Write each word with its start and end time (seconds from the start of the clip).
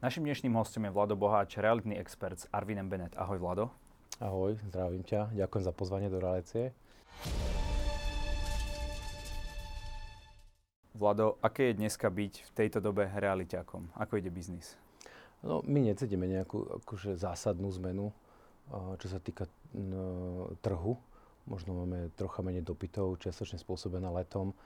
Našim 0.00 0.24
dnešným 0.24 0.56
hostom 0.56 0.88
je 0.88 0.96
Vlado 0.96 1.12
Boháč, 1.12 1.60
realitný 1.60 2.00
expert 2.00 2.40
z 2.40 2.48
Arvinem 2.56 2.88
Bennett. 2.88 3.12
Ahoj 3.20 3.36
Vlado. 3.36 3.68
Ahoj, 4.16 4.56
zdravím 4.72 5.04
ťa. 5.04 5.28
Ďakujem 5.36 5.64
za 5.68 5.76
pozvanie 5.76 6.08
do 6.08 6.16
relácie. 6.16 6.72
Vlado, 10.96 11.36
aké 11.44 11.68
je 11.68 11.84
dneska 11.84 12.08
byť 12.08 12.32
v 12.48 12.50
tejto 12.56 12.80
dobe 12.80 13.12
realiťakom? 13.12 13.92
Ako 14.00 14.16
ide 14.16 14.32
biznis? 14.32 14.80
No, 15.44 15.60
my 15.68 15.92
necítime 15.92 16.24
nejakú 16.24 16.80
akože 16.80 17.20
zásadnú 17.20 17.68
zmenu, 17.76 18.08
čo 18.72 19.04
sa 19.04 19.20
týka 19.20 19.52
no, 19.76 20.48
trhu. 20.64 20.96
Možno 21.44 21.76
máme 21.76 22.08
trocha 22.16 22.40
menej 22.40 22.64
dopytov, 22.64 23.20
čiastočne 23.20 23.60
spôsobené 23.60 24.08
letom 24.08 24.56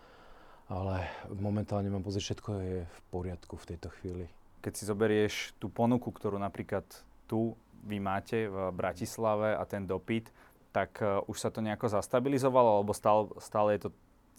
ale 0.68 1.04
momentálne 1.28 1.92
mám 1.92 2.00
pocit, 2.00 2.24
všetko 2.24 2.50
je 2.56 2.76
v 2.88 2.98
poriadku 3.12 3.60
v 3.60 3.68
tejto 3.74 3.92
chvíli. 4.00 4.24
Keď 4.64 4.72
si 4.72 4.88
zoberieš 4.88 5.52
tú 5.60 5.68
ponuku, 5.68 6.08
ktorú 6.08 6.40
napríklad 6.40 6.88
tu 7.28 7.52
vy 7.84 8.00
máte 8.00 8.48
v 8.48 8.72
Bratislave 8.72 9.52
a 9.52 9.68
ten 9.68 9.84
dopyt, 9.84 10.32
tak 10.72 10.96
uh, 11.04 11.20
už 11.28 11.36
sa 11.36 11.52
to 11.52 11.60
nejako 11.60 11.92
zastabilizovalo, 11.92 12.80
alebo 12.80 12.96
stále, 12.96 13.28
stále, 13.38 13.76
je 13.76 13.86
to, 13.86 13.90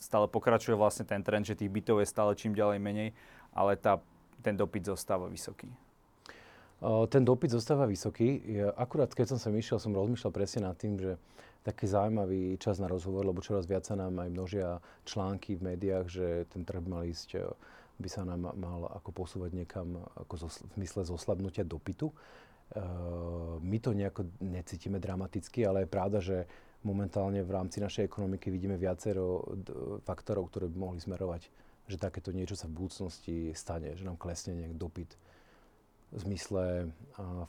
stále 0.02 0.26
pokračuje 0.26 0.74
vlastne 0.74 1.06
ten 1.06 1.22
trend, 1.22 1.46
že 1.46 1.54
tých 1.54 1.70
bytov 1.70 2.02
je 2.02 2.10
stále 2.10 2.34
čím 2.34 2.58
ďalej 2.58 2.82
menej, 2.82 3.10
ale 3.54 3.78
tá, 3.78 4.02
ten 4.42 4.58
dopyt 4.58 4.90
zostáva 4.90 5.30
vysoký? 5.30 5.70
Ten 6.84 7.24
dopyt 7.24 7.56
zostáva 7.56 7.88
vysoký. 7.88 8.44
Akurát 8.76 9.08
keď 9.16 9.32
som 9.32 9.40
sa 9.40 9.48
išiel, 9.48 9.80
som 9.80 9.96
rozmýšľal 9.96 10.34
presne 10.36 10.68
nad 10.68 10.76
tým, 10.76 11.00
že 11.00 11.16
taký 11.66 11.90
zaujímavý 11.90 12.62
čas 12.62 12.78
na 12.78 12.86
rozhovor, 12.86 13.26
lebo 13.26 13.42
čoraz 13.42 13.66
viac 13.66 13.88
sa 13.90 13.98
nám 13.98 14.22
aj 14.22 14.30
množia 14.30 14.70
články 15.08 15.58
v 15.58 15.74
médiách, 15.74 16.06
že 16.06 16.28
ten 16.54 16.62
trh 16.62 16.84
mal 16.86 17.10
ísť, 17.10 17.42
e, 17.42 17.50
by 17.96 18.10
sa 18.12 18.28
nám 18.28 18.52
mal 18.56 18.92
ako 18.92 19.10
posúvať 19.12 19.52
niekam 19.56 19.96
ako 20.20 20.34
zo, 20.46 20.48
v 20.52 20.74
zmysle 20.82 21.08
zoslabnutia 21.08 21.64
dopytu. 21.64 22.12
Uh, 22.76 23.62
my 23.62 23.78
to 23.78 23.94
nejako 23.94 24.26
necítime 24.42 24.98
dramaticky, 24.98 25.64
ale 25.64 25.86
je 25.86 25.94
pravda, 25.94 26.18
že 26.20 26.38
momentálne 26.82 27.42
v 27.46 27.52
rámci 27.54 27.78
našej 27.82 28.06
ekonomiky 28.06 28.50
vidíme 28.50 28.78
viacero 28.78 29.46
d- 29.54 30.02
faktorov, 30.02 30.50
ktoré 30.50 30.70
by 30.70 30.78
mohli 30.78 31.00
smerovať, 31.02 31.50
že 31.86 31.98
takéto 32.02 32.34
niečo 32.34 32.58
sa 32.58 32.66
v 32.66 32.82
budúcnosti 32.82 33.54
stane, 33.54 33.94
že 33.94 34.06
nám 34.06 34.18
klesne 34.18 34.58
nejak 34.58 34.78
dopyt 34.78 35.18
v 36.16 36.22
zmysle 36.32 36.88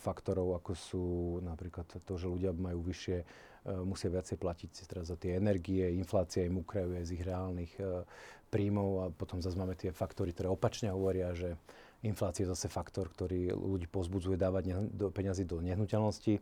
faktorov, 0.03 0.59
ako 0.59 0.73
sú 0.75 1.07
napríklad 1.47 1.87
to, 2.03 2.15
že 2.19 2.27
ľudia 2.27 2.51
majú 2.51 2.83
vyššie 2.83 3.23
E, 3.67 3.83
musia 3.83 4.07
viacej 4.07 4.39
platiť 4.39 4.71
teraz 4.87 5.11
za 5.11 5.19
tie 5.19 5.43
energie, 5.43 5.83
inflácia 5.99 6.47
im 6.47 6.63
ukrajuje 6.63 7.03
z 7.03 7.11
ich 7.19 7.23
reálnych 7.27 7.73
e, 7.83 8.07
príjmov 8.47 8.91
a 9.03 9.05
potom 9.11 9.43
zase 9.43 9.59
máme 9.59 9.75
tie 9.75 9.91
faktory, 9.91 10.31
ktoré 10.31 10.47
opačne 10.47 10.95
hovoria, 10.95 11.35
že 11.35 11.59
inflácia 12.07 12.47
je 12.47 12.55
zase 12.55 12.71
faktor, 12.71 13.11
ktorý 13.11 13.51
ľudí 13.51 13.91
pozbudzuje 13.91 14.39
dávať 14.39 14.65
ne- 14.71 14.91
do, 14.95 15.11
peniazy 15.11 15.43
do 15.43 15.59
nehnuteľnosti. 15.59 16.39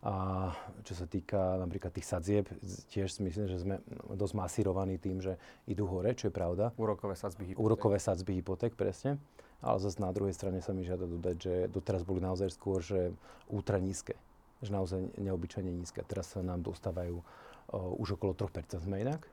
A 0.00 0.48
čo 0.80 0.96
sa 0.96 1.04
týka 1.04 1.60
napríklad 1.60 1.92
tých 1.92 2.08
sadzieb, 2.08 2.48
tiež 2.88 3.12
si 3.12 3.20
myslím, 3.20 3.46
že 3.46 3.60
sme 3.60 3.84
dosť 4.16 4.34
masírovaní 4.34 4.96
tým, 4.96 5.20
že 5.20 5.36
idú 5.68 5.84
hore, 5.84 6.16
čo 6.16 6.32
je 6.32 6.34
pravda. 6.34 6.72
Úrokové 6.80 7.14
sadzby 7.14 7.52
hypoték. 7.52 7.62
Úrokové 7.62 7.98
sadzby 8.00 8.40
hypoték, 8.40 8.72
presne. 8.80 9.20
Ale 9.60 9.76
zase 9.76 10.00
na 10.00 10.08
druhej 10.12 10.32
strane 10.32 10.64
sa 10.64 10.72
mi 10.72 10.88
žiada 10.88 11.04
dodať, 11.04 11.36
že 11.36 11.54
doteraz 11.68 12.00
boli 12.04 12.24
naozaj 12.24 12.48
skôr, 12.52 12.80
že 12.80 13.12
útra 13.52 13.76
nízke 13.76 14.16
že 14.60 14.70
naozaj 14.72 15.00
neobyčajne 15.16 15.72
nízke. 15.72 16.04
Teraz 16.04 16.36
sa 16.36 16.44
nám 16.44 16.60
dostávajú 16.60 17.16
uh, 17.20 18.00
už 18.00 18.20
okolo 18.20 18.36
3% 18.36 18.76
sme 18.76 19.00
inak. 19.00 19.24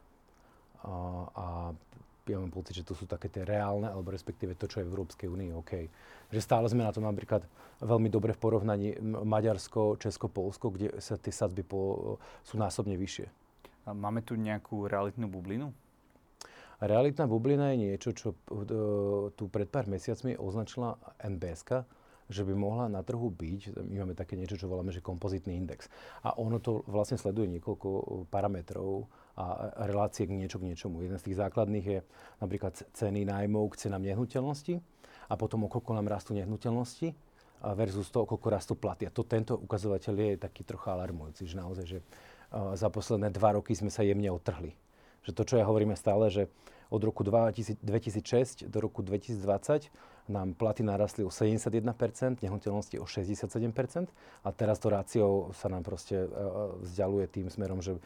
Uh, 0.83 1.27
a 1.35 1.45
ja 2.27 2.37
mám 2.43 2.51
pocit, 2.51 2.83
že 2.83 2.87
to 2.87 2.95
sú 2.95 3.07
také 3.07 3.31
tie 3.31 3.47
reálne, 3.47 3.87
alebo 3.87 4.11
respektíve 4.11 4.55
to, 4.55 4.67
čo 4.67 4.83
je 4.83 4.87
v 4.87 4.91
Európskej 4.91 5.27
únii, 5.31 5.55
OK. 5.55 5.87
Že 6.31 6.39
stále 6.43 6.67
sme 6.67 6.83
na 6.83 6.91
tom 6.91 7.07
napríklad 7.07 7.43
veľmi 7.79 8.11
dobre 8.11 8.35
v 8.35 8.41
porovnaní 8.43 8.99
Maďarsko, 8.99 9.95
Česko, 9.95 10.27
Polsko, 10.27 10.75
kde 10.75 10.99
sa 10.99 11.15
tie 11.15 11.31
sadzby 11.31 11.63
po, 11.63 12.19
sú 12.43 12.59
násobne 12.59 12.99
vyššie. 12.99 13.27
A 13.87 13.95
máme 13.95 14.19
tu 14.19 14.35
nejakú 14.35 14.91
realitnú 14.91 15.31
bublinu? 15.31 15.71
Realitná 16.77 17.25
bublina 17.25 17.73
je 17.73 17.89
niečo, 17.89 18.13
čo 18.13 18.37
uh, 18.37 19.33
tu 19.33 19.49
pred 19.49 19.65
pár 19.65 19.89
mesiacmi 19.89 20.37
označila 20.37 20.93
NBSK, 21.17 21.81
že 22.29 22.45
by 22.45 22.53
mohla 22.53 22.85
na 22.85 23.01
trhu 23.01 23.33
byť, 23.33 23.81
my 23.81 24.05
máme 24.05 24.13
také 24.13 24.37
niečo, 24.37 24.61
čo 24.61 24.69
voláme, 24.69 24.93
že 24.93 25.01
kompozitný 25.01 25.57
index. 25.57 25.89
A 26.21 26.37
ono 26.37 26.61
to 26.61 26.85
vlastne 26.85 27.17
sleduje 27.17 27.49
niekoľko 27.57 27.87
uh, 27.89 28.03
parametrov 28.29 29.09
a 29.37 29.73
relácie 29.89 30.29
k 30.29 30.37
niečo 30.37 30.61
k 30.61 30.69
niečomu. 30.69 31.01
Jeden 31.01 31.17
z 31.17 31.29
tých 31.29 31.37
základných 31.41 31.85
je 31.85 31.99
napríklad 32.41 32.73
ceny 32.93 33.25
nájmov 33.25 33.73
k 33.73 33.89
cenám 33.89 34.05
nehnuteľnosti 34.05 34.81
a 35.29 35.33
potom 35.33 35.65
o 35.65 35.69
koľko 35.69 35.97
nám 35.97 36.09
rastú 36.09 36.33
nehnuteľnosti 36.33 37.13
versus 37.77 38.09
to, 38.09 38.25
koľko 38.25 38.47
rastú 38.49 38.73
platy. 38.77 39.05
A 39.05 39.13
to, 39.13 39.25
tento 39.25 39.57
ukazovateľ 39.57 40.13
je 40.13 40.41
taký 40.41 40.61
trocha 40.65 40.93
alarmujúci, 40.93 41.45
že 41.45 41.57
naozaj, 41.57 41.85
že 41.85 41.99
uh, 42.01 42.73
za 42.77 42.89
posledné 42.89 43.33
dva 43.33 43.57
roky 43.57 43.73
sme 43.73 43.93
sa 43.93 44.01
jemne 44.05 44.29
otrhli. 44.29 44.73
Že 45.27 45.31
to, 45.35 45.43
čo 45.43 45.55
ja 45.59 45.67
hovoríme 45.67 45.99
stále, 45.99 46.31
že 46.31 46.47
od 46.87 47.03
roku 47.03 47.27
2006 47.27 47.83
do 48.71 48.79
roku 48.79 49.03
2020 49.03 49.91
nám 50.31 50.55
platy 50.55 50.87
narastli 50.87 51.27
o 51.27 51.31
71%, 51.31 51.83
nehnuteľnosti 52.39 52.95
o 52.99 53.05
67% 53.07 54.07
a 54.43 54.49
teraz 54.55 54.79
to 54.79 54.87
rácio 54.87 55.51
sa 55.55 55.67
nám 55.67 55.83
proste 55.83 56.27
uh, 56.27 56.75
vzdialuje 56.83 57.27
tým 57.27 57.47
smerom, 57.51 57.83
že 57.83 57.99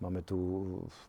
máme 0.00 0.20
tu 0.20 0.36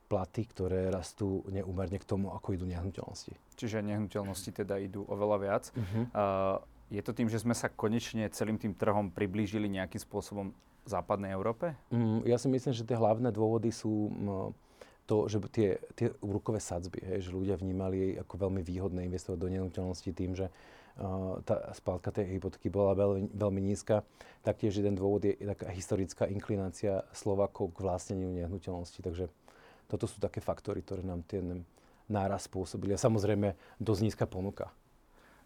platy, 0.08 0.48
ktoré 0.48 0.88
rastú 0.88 1.44
neúmerne 1.52 2.00
k 2.00 2.08
tomu, 2.08 2.32
ako 2.32 2.56
idú 2.56 2.64
nehnuteľnosti. 2.68 3.36
Čiže 3.60 3.84
nehnuteľnosti 3.84 4.52
teda 4.64 4.80
idú 4.80 5.04
oveľa 5.12 5.38
viac. 5.44 5.64
Uh-huh. 5.76 6.04
Uh, 6.16 6.58
je 6.88 7.04
to 7.04 7.12
tým, 7.12 7.28
že 7.28 7.44
sme 7.44 7.52
sa 7.52 7.68
konečne 7.68 8.32
celým 8.32 8.56
tým 8.56 8.72
trhom 8.72 9.12
priblížili 9.12 9.68
nejakým 9.68 10.00
spôsobom 10.00 10.56
západnej 10.88 11.36
Európe? 11.36 11.76
Mm, 11.92 12.24
ja 12.24 12.40
si 12.40 12.48
myslím, 12.48 12.72
že 12.72 12.88
tie 12.88 12.96
hlavné 12.96 13.28
dôvody 13.36 13.76
sú 13.76 14.08
mm, 14.08 14.67
to, 15.08 15.32
že 15.32 15.40
tie, 15.50 15.70
tie 15.96 16.12
úrokové 16.20 16.60
sadzby, 16.60 17.00
hej, 17.00 17.26
že 17.26 17.32
ľudia 17.32 17.56
vnímali 17.56 18.20
ako 18.20 18.48
veľmi 18.48 18.62
výhodné 18.62 19.08
investovať 19.08 19.40
do 19.40 19.48
nehnuteľnosti 19.48 20.12
tým, 20.12 20.36
že 20.36 20.52
uh, 20.52 21.40
tá 21.48 21.72
spálka 21.72 22.12
tej 22.12 22.36
hypotéky 22.36 22.68
bola 22.68 22.92
veľmi, 22.92 23.32
veľmi 23.32 23.62
nízka. 23.64 24.04
Taktiež 24.44 24.84
jeden 24.84 25.00
dôvod 25.00 25.24
je 25.24 25.40
taká 25.40 25.72
historická 25.72 26.28
inklinácia 26.28 27.08
Slovakov 27.16 27.72
k 27.72 27.88
vlastneniu 27.88 28.36
nehnuteľnosti. 28.36 29.00
Takže 29.00 29.32
toto 29.88 30.06
sú 30.12 30.20
také 30.20 30.44
faktory, 30.44 30.84
ktoré 30.84 31.08
nám 31.08 31.24
ten 31.24 31.64
náraz 32.12 32.52
spôsobili. 32.52 32.92
A 32.92 33.00
samozrejme 33.00 33.56
dosť 33.80 34.02
nízka 34.04 34.26
ponuka. 34.28 34.72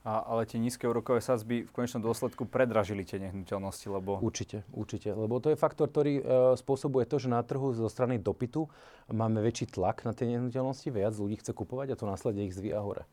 A, 0.02 0.18
ale 0.26 0.50
tie 0.50 0.58
nízke 0.58 0.90
úrokové 0.90 1.22
sazby 1.22 1.62
v 1.62 1.70
konečnom 1.70 2.02
dôsledku 2.02 2.50
predražili 2.50 3.06
tie 3.06 3.22
nehnuteľnosti, 3.22 3.86
lebo... 3.86 4.18
Určite, 4.18 4.66
určite. 4.74 5.14
Lebo 5.14 5.38
to 5.38 5.54
je 5.54 5.62
faktor, 5.62 5.94
ktorý 5.94 6.14
e, 6.18 6.24
spôsobuje 6.58 7.06
to, 7.06 7.22
že 7.22 7.30
na 7.30 7.38
trhu 7.46 7.70
zo 7.78 7.86
strany 7.86 8.18
dopytu 8.18 8.66
máme 9.14 9.46
väčší 9.46 9.70
tlak 9.70 10.02
na 10.02 10.18
tie 10.18 10.26
nehnuteľnosti, 10.26 10.90
viac 10.90 11.14
ľudí 11.14 11.38
chce 11.38 11.54
kupovať 11.54 11.94
a 11.94 12.00
to 12.02 12.10
následne 12.10 12.50
ich 12.50 12.58
zvíja 12.58 12.82
hore. 12.82 13.06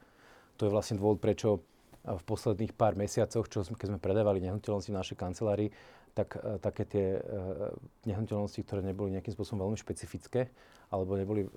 To 0.57 0.65
je 0.65 0.73
vlastne 0.73 0.97
dôvod, 0.97 1.21
prečo 1.21 1.61
v 2.09 2.23
posledných 2.25 2.73
pár 2.73 2.97
mesiacoch, 2.97 3.45
čo 3.53 3.69
keď 3.69 3.87
sme 3.93 4.01
predávali 4.01 4.41
nehnuteľnosti 4.41 4.89
v 4.89 4.99
našej 4.99 5.17
kancelárii, 5.21 5.69
tak 6.19 6.35
e, 6.35 6.59
také 6.59 6.83
tie 6.83 7.07
e, 7.15 7.21
nehnuteľnosti, 8.11 8.59
ktoré 8.67 8.83
neboli 8.83 9.15
nejakým 9.15 9.39
spôsobom 9.39 9.71
veľmi 9.71 9.79
špecifické 9.79 10.51
alebo 10.91 11.15
neboli 11.15 11.47
e, 11.47 11.49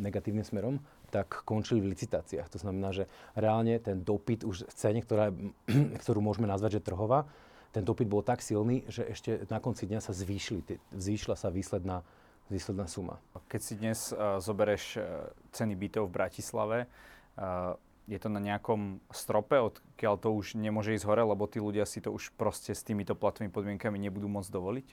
negatívnym 0.00 0.46
smerom, 0.46 0.80
tak 1.12 1.44
končili 1.44 1.84
v 1.84 1.92
licitáciách. 1.92 2.48
To 2.48 2.56
znamená, 2.56 2.96
že 2.96 3.04
reálne 3.36 3.76
ten 3.76 4.00
dopyt 4.00 4.48
už 4.48 4.64
v 4.64 4.74
cene, 4.74 5.04
ktorá, 5.04 5.28
ktorú 6.02 6.24
môžeme 6.24 6.48
nazvať, 6.48 6.80
že 6.80 6.86
trhová, 6.88 7.28
ten 7.76 7.84
dopyt 7.84 8.08
bol 8.08 8.24
tak 8.24 8.40
silný, 8.40 8.88
že 8.88 9.04
ešte 9.04 9.44
na 9.52 9.60
konci 9.60 9.84
dňa 9.84 10.00
sa 10.00 10.16
zvýšili, 10.16 10.64
zvýšila 10.96 11.36
sa 11.36 11.52
výsledná, 11.52 12.00
výsledná 12.48 12.88
suma. 12.88 13.20
Keď 13.52 13.60
si 13.60 13.74
dnes 13.76 14.16
uh, 14.16 14.40
zobereš 14.40 14.96
uh, 14.96 15.28
ceny 15.52 15.76
bytov 15.76 16.08
v 16.08 16.16
Bratislave, 16.16 16.78
uh, 16.88 17.76
je 18.06 18.18
to 18.22 18.30
na 18.30 18.38
nejakom 18.38 19.02
strope, 19.10 19.58
odkiaľ 19.58 20.14
to 20.22 20.30
už 20.30 20.54
nemôže 20.54 20.94
ísť 20.94 21.06
hore, 21.06 21.22
lebo 21.26 21.50
tí 21.50 21.58
ľudia 21.58 21.82
si 21.86 21.98
to 21.98 22.14
už 22.14 22.30
proste 22.38 22.70
s 22.70 22.86
týmito 22.86 23.18
platovými 23.18 23.50
podmienkami 23.50 23.98
nebudú 23.98 24.30
môcť 24.30 24.50
dovoliť? 24.50 24.88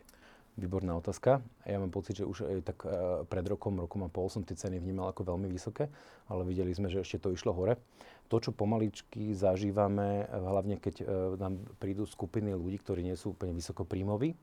Výborná 0.54 0.94
otázka. 0.94 1.42
Ja 1.66 1.82
mám 1.82 1.90
pocit, 1.90 2.22
že 2.22 2.30
už 2.30 2.46
aj 2.46 2.62
tak 2.62 2.86
uh, 2.86 3.26
pred 3.26 3.42
rokom, 3.46 3.74
rokom 3.82 4.06
a 4.06 4.10
pol 4.10 4.30
som 4.30 4.46
tie 4.46 4.54
ceny 4.54 4.78
vnímal 4.78 5.10
ako 5.10 5.34
veľmi 5.34 5.50
vysoké, 5.50 5.90
ale 6.30 6.46
videli 6.46 6.70
sme, 6.74 6.94
že 6.94 7.02
ešte 7.02 7.26
to 7.26 7.34
išlo 7.34 7.58
hore. 7.58 7.82
To, 8.30 8.38
čo 8.38 8.54
pomaličky 8.54 9.34
zažívame, 9.34 10.26
hlavne 10.30 10.82
keď 10.82 11.06
nám 11.38 11.60
prídu 11.78 12.06
skupiny 12.08 12.54
ľudí, 12.54 12.82
ktorí 12.82 13.06
nie 13.06 13.14
sú 13.14 13.38
úplne 13.38 13.54
vysokopríjmoví, 13.54 14.34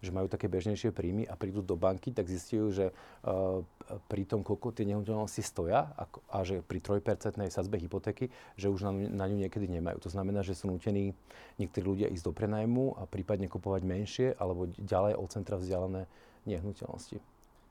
že 0.00 0.10
majú 0.10 0.26
také 0.26 0.48
bežnejšie 0.48 0.96
príjmy 0.96 1.28
a 1.28 1.36
prídu 1.36 1.60
do 1.60 1.76
banky, 1.76 2.12
tak 2.12 2.26
zistujú, 2.26 2.72
že 2.72 2.86
uh, 3.24 3.60
pri 4.08 4.22
tom, 4.24 4.40
koľko 4.40 4.72
tie 4.72 4.88
nehnuteľnosti 4.88 5.42
stoja 5.44 5.92
a, 5.92 6.04
a 6.32 6.38
že 6.42 6.64
pri 6.64 6.80
3% 6.80 7.36
sadzbe 7.52 7.76
hypotéky, 7.76 8.32
že 8.56 8.72
už 8.72 8.88
na, 8.88 8.92
na 8.92 9.24
ňu 9.28 9.36
niekedy 9.46 9.68
nemajú. 9.68 10.00
To 10.08 10.10
znamená, 10.12 10.40
že 10.40 10.56
sú 10.56 10.72
nutení 10.72 11.12
niektorí 11.60 11.84
ľudia 11.84 12.08
ísť 12.08 12.24
do 12.24 12.32
prenajmu 12.32 12.96
a 12.96 13.04
prípadne 13.04 13.46
kupovať 13.46 13.82
menšie 13.84 14.26
alebo 14.40 14.72
ďalej 14.80 15.20
od 15.20 15.28
centra 15.28 15.60
vzdialené 15.60 16.08
nehnuteľnosti. 16.48 17.20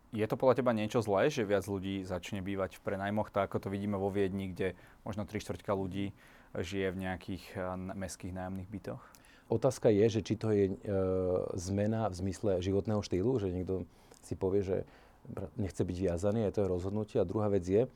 Je 0.10 0.26
to 0.26 0.42
podľa 0.42 0.66
teba 0.66 0.74
niečo 0.74 1.06
zlé, 1.06 1.30
že 1.30 1.46
viac 1.46 1.70
ľudí 1.70 2.02
začne 2.02 2.42
bývať 2.42 2.82
v 2.82 2.84
prenajmoch, 2.86 3.30
tak 3.30 3.54
ako 3.54 3.70
to 3.70 3.74
vidíme 3.74 3.94
vo 3.94 4.10
Viedni, 4.10 4.50
kde 4.50 4.74
možno 5.06 5.30
3 5.30 5.38
štvrťka 5.38 5.70
ľudí 5.78 6.18
žije 6.58 6.90
v 6.90 7.02
nejakých 7.06 7.44
mestských 7.94 8.34
nájomných 8.34 8.70
bytoch? 8.74 9.02
Otázka 9.50 9.90
je, 9.90 10.06
že 10.08 10.22
či 10.22 10.38
to 10.38 10.54
je 10.54 10.66
e, 10.70 10.76
zmena 11.58 12.06
v 12.08 12.16
zmysle 12.22 12.62
životného 12.62 13.02
štýlu, 13.02 13.42
že 13.42 13.50
niekto 13.50 13.90
si 14.22 14.38
povie, 14.38 14.62
že 14.62 14.78
nechce 15.58 15.82
byť 15.82 15.98
viazaný, 15.98 16.46
je 16.48 16.54
to 16.54 16.62
je 16.66 16.74
rozhodnutie. 16.74 17.18
A 17.18 17.28
druhá 17.28 17.50
vec 17.50 17.66
je, 17.66 17.90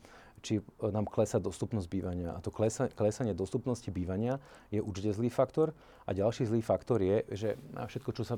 či 0.44 0.59
nám 0.81 1.07
klesá 1.07 1.39
dostupnosť 1.39 1.88
bývania. 1.88 2.35
A 2.35 2.44
to 2.44 2.51
klesa, 2.51 2.91
klesanie 2.91 3.31
dostupnosti 3.31 3.88
bývania 3.88 4.44
je 4.73 4.83
určite 4.83 5.15
zlý 5.15 5.31
faktor. 5.31 5.71
A 6.03 6.11
ďalší 6.11 6.50
zlý 6.51 6.59
faktor 6.59 7.00
je, 7.00 7.23
že 7.31 7.50
všetko, 7.73 8.11
čo 8.11 8.23
sa... 8.27 8.35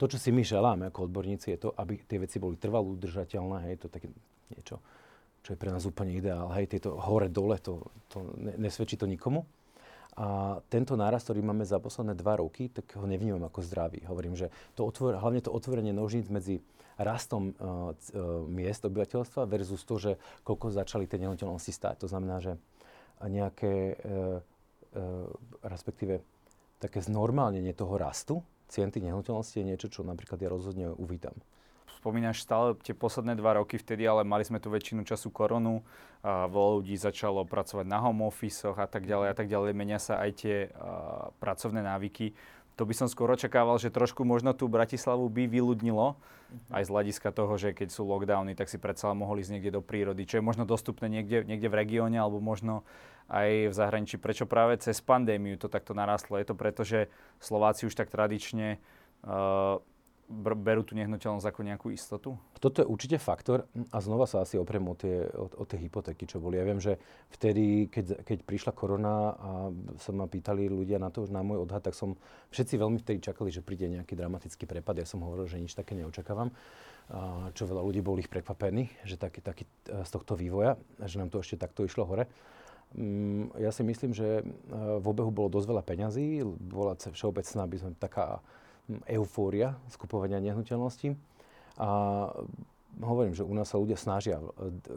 To, 0.00 0.08
čo 0.08 0.16
si 0.16 0.32
my 0.32 0.40
želáme 0.40 0.88
ako 0.88 1.12
odborníci, 1.12 1.52
je 1.52 1.68
to, 1.68 1.76
aby 1.76 2.00
tie 2.08 2.16
veci 2.16 2.40
boli 2.40 2.56
trvalo 2.56 2.96
udržateľné. 2.96 3.68
Hej, 3.68 3.84
to 3.84 3.92
také 3.92 4.08
niečo, 4.48 4.80
čo 5.44 5.52
je 5.52 5.60
pre 5.60 5.68
nás 5.68 5.84
úplne 5.84 6.16
ideál. 6.16 6.48
Hej, 6.56 6.72
tieto 6.72 6.96
hore-dole, 6.96 7.60
to, 7.60 7.84
to 8.08 8.24
nesvedčí 8.56 8.96
to 8.96 9.04
nikomu. 9.04 9.44
A 10.20 10.60
tento 10.68 11.00
nárast, 11.00 11.32
ktorý 11.32 11.40
máme 11.40 11.64
za 11.64 11.80
posledné 11.80 12.12
dva 12.12 12.36
roky, 12.36 12.68
tak 12.68 12.92
ho 13.00 13.08
nevnímam 13.08 13.40
ako 13.48 13.64
zdravý. 13.64 14.04
Hovorím, 14.04 14.36
že 14.36 14.52
to 14.76 14.84
otvor, 14.84 15.16
hlavne 15.16 15.40
to 15.40 15.48
otvorenie 15.48 15.96
nožníc 15.96 16.28
medzi 16.28 16.60
rastom 17.00 17.56
uh, 17.56 17.96
uh, 17.96 18.44
miest 18.44 18.84
obyvateľstva 18.84 19.48
versus 19.48 19.80
to, 19.88 19.96
že 19.96 20.12
koľko 20.44 20.76
začali 20.76 21.08
tie 21.08 21.24
nehnuteľnosti 21.24 21.72
stať. 21.72 22.04
To 22.04 22.08
znamená, 22.12 22.36
že 22.44 22.60
nejaké, 23.24 23.96
uh, 23.96 24.44
uh, 24.92 25.32
respektíve 25.64 26.20
také 26.76 27.00
znormálnenie 27.00 27.72
toho 27.72 27.96
rastu 27.96 28.44
cien 28.70 28.92
tých 28.94 29.02
je 29.08 29.64
niečo, 29.66 29.88
čo 29.90 30.06
napríklad 30.06 30.38
ja 30.38 30.52
rozhodne 30.52 30.94
uvítam 30.94 31.34
spomínaš 32.00 32.40
stále 32.40 32.72
tie 32.80 32.96
posledné 32.96 33.36
dva 33.36 33.60
roky 33.60 33.76
vtedy, 33.76 34.08
ale 34.08 34.24
mali 34.24 34.40
sme 34.40 34.56
tu 34.56 34.72
väčšinu 34.72 35.04
času 35.04 35.28
koronu, 35.28 35.84
a 36.24 36.48
veľa 36.48 36.70
ľudí 36.80 36.96
začalo 36.96 37.44
pracovať 37.44 37.84
na 37.84 38.00
home 38.00 38.24
office 38.24 38.64
a 38.64 38.88
tak 38.88 39.04
ďalej 39.04 39.28
a 39.32 39.34
tak 39.36 39.48
ďalej, 39.48 39.76
menia 39.76 40.00
sa 40.00 40.20
aj 40.20 40.30
tie 40.36 40.56
a, 40.72 41.28
pracovné 41.40 41.80
návyky. 41.84 42.32
To 42.76 42.88
by 42.88 42.96
som 42.96 43.08
skôr 43.12 43.28
očakával, 43.28 43.76
že 43.76 43.92
trošku 43.92 44.24
možno 44.24 44.56
tú 44.56 44.64
Bratislavu 44.64 45.28
by 45.28 45.44
vyľudnilo, 45.48 46.16
mm-hmm. 46.16 46.72
aj 46.72 46.82
z 46.88 46.92
hľadiska 46.92 47.28
toho, 47.36 47.52
že 47.60 47.76
keď 47.76 47.92
sú 47.92 48.08
lockdowny, 48.08 48.56
tak 48.56 48.72
si 48.72 48.80
predsa 48.80 49.12
mohli 49.12 49.44
ísť 49.44 49.52
niekde 49.52 49.76
do 49.76 49.84
prírody, 49.84 50.24
čo 50.24 50.40
je 50.40 50.44
možno 50.44 50.64
dostupné 50.64 51.12
niekde, 51.12 51.44
niekde 51.44 51.68
v 51.68 51.76
regióne 51.76 52.16
alebo 52.16 52.40
možno 52.40 52.84
aj 53.28 53.70
v 53.70 53.74
zahraničí. 53.76 54.16
Prečo 54.16 54.48
práve 54.48 54.80
cez 54.80 54.98
pandémiu 55.00 55.60
to 55.60 55.68
takto 55.68 55.92
narastlo? 55.92 56.40
Je 56.40 56.48
to 56.48 56.56
preto, 56.56 56.82
že 56.82 57.12
Slováci 57.38 57.84
už 57.84 57.94
tak 57.94 58.10
tradične 58.10 58.76
uh, 59.22 59.78
berú 60.30 60.86
tú 60.86 60.94
nehnuteľnosť 60.94 61.46
ako 61.50 61.60
nejakú 61.66 61.88
istotu? 61.90 62.38
Toto 62.62 62.80
je 62.80 62.86
určite 62.86 63.18
faktor 63.18 63.66
a 63.90 63.98
znova 63.98 64.30
sa 64.30 64.46
asi 64.46 64.54
oprem 64.54 64.86
o 64.86 64.94
tie, 64.94 65.26
o, 65.34 65.50
o 65.50 65.64
tie 65.66 65.82
hypotéky, 65.82 66.30
čo 66.30 66.38
boli. 66.38 66.56
Ja 66.56 66.64
viem, 66.64 66.78
že 66.78 67.02
vtedy, 67.34 67.90
keď, 67.90 68.22
keď 68.22 68.38
prišla 68.46 68.72
korona 68.72 69.34
a 69.34 69.50
sa 69.98 70.14
ma 70.14 70.30
pýtali 70.30 70.70
ľudia 70.70 71.02
na 71.02 71.10
to, 71.10 71.26
na 71.26 71.42
môj 71.42 71.66
odhad, 71.66 71.82
tak 71.82 71.98
som 71.98 72.14
všetci 72.54 72.78
veľmi 72.78 73.02
vtedy 73.02 73.18
čakali, 73.18 73.50
že 73.50 73.66
príde 73.66 73.90
nejaký 73.90 74.14
dramatický 74.14 74.70
prepad. 74.70 75.02
Ja 75.02 75.06
som 75.10 75.26
hovoril, 75.26 75.50
že 75.50 75.58
nič 75.58 75.74
také 75.74 75.98
neočakávam. 75.98 76.54
A 77.10 77.50
čo 77.58 77.66
veľa 77.66 77.82
ľudí 77.82 78.06
boli 78.06 78.22
ich 78.22 78.30
prekvapení, 78.30 78.86
že 79.02 79.18
taký, 79.18 79.42
taký 79.42 79.66
e, 79.90 80.06
z 80.06 80.10
tohto 80.14 80.38
vývoja, 80.38 80.78
že 81.02 81.18
nám 81.18 81.34
to 81.34 81.42
ešte 81.42 81.58
takto 81.58 81.82
išlo 81.82 82.06
hore. 82.06 82.30
Mm, 82.94 83.50
ja 83.58 83.74
si 83.74 83.82
myslím, 83.82 84.14
že 84.14 84.42
e, 84.42 84.42
v 85.02 85.06
obehu 85.10 85.34
bolo 85.34 85.50
dosť 85.50 85.66
veľa 85.74 85.82
peňazí, 85.82 86.46
bola 86.46 86.94
všeobecná, 86.94 87.66
by 87.66 87.76
sme 87.82 87.90
taká 87.98 88.38
eufória 89.06 89.76
skupovania 89.92 90.42
nehnuteľností. 90.42 91.14
A 91.80 91.88
hovorím, 93.00 93.32
že 93.32 93.46
u 93.46 93.54
nás 93.54 93.70
sa 93.70 93.78
ľudia 93.78 93.94
snažia, 93.94 94.42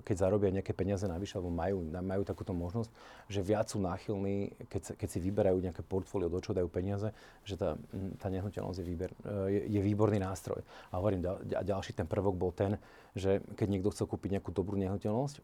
keď 0.03 0.15
zarobia 0.17 0.49
nejaké 0.49 0.73
peniaze 0.73 1.05
navyše, 1.05 1.37
alebo 1.37 1.53
majú, 1.53 1.85
majú 1.87 2.23
takúto 2.25 2.51
možnosť, 2.51 2.89
že 3.29 3.39
viac 3.45 3.69
sú 3.69 3.77
náchylní, 3.79 4.65
keď, 4.67 4.97
keď 4.97 5.07
si 5.07 5.19
vyberajú 5.21 5.57
nejaké 5.61 5.85
portfólio, 5.85 6.27
do 6.27 6.41
čo 6.41 6.57
dajú 6.57 6.67
peniaze, 6.67 7.13
že 7.45 7.55
tá, 7.55 7.77
tá 8.19 8.27
nehnuteľnosť 8.33 8.77
je, 8.81 8.85
výber, 8.85 9.11
je, 9.47 9.61
je 9.69 9.81
výborný 9.85 10.19
nástroj. 10.19 10.65
A 10.89 10.99
hovorím, 10.99 11.23
a 11.53 11.61
ďalší 11.61 11.93
ten 11.93 12.09
prvok 12.09 12.35
bol 12.35 12.51
ten, 12.51 12.81
že 13.13 13.45
keď 13.55 13.67
niekto 13.69 13.93
chcel 13.93 14.09
kúpiť 14.09 14.41
nejakú 14.41 14.49
dobrú 14.49 14.75
nehnuteľnosť, 14.81 15.35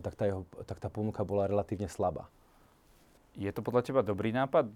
tak 0.00 0.14
tá, 0.16 0.24
jeho, 0.24 0.42
tak 0.64 0.80
tá 0.80 0.88
ponuka 0.88 1.22
bola 1.22 1.46
relatívne 1.46 1.86
slabá. 1.86 2.26
Je 3.36 3.50
to 3.50 3.66
podľa 3.66 3.82
teba 3.82 4.00
dobrý 4.00 4.30
nápad 4.32 4.66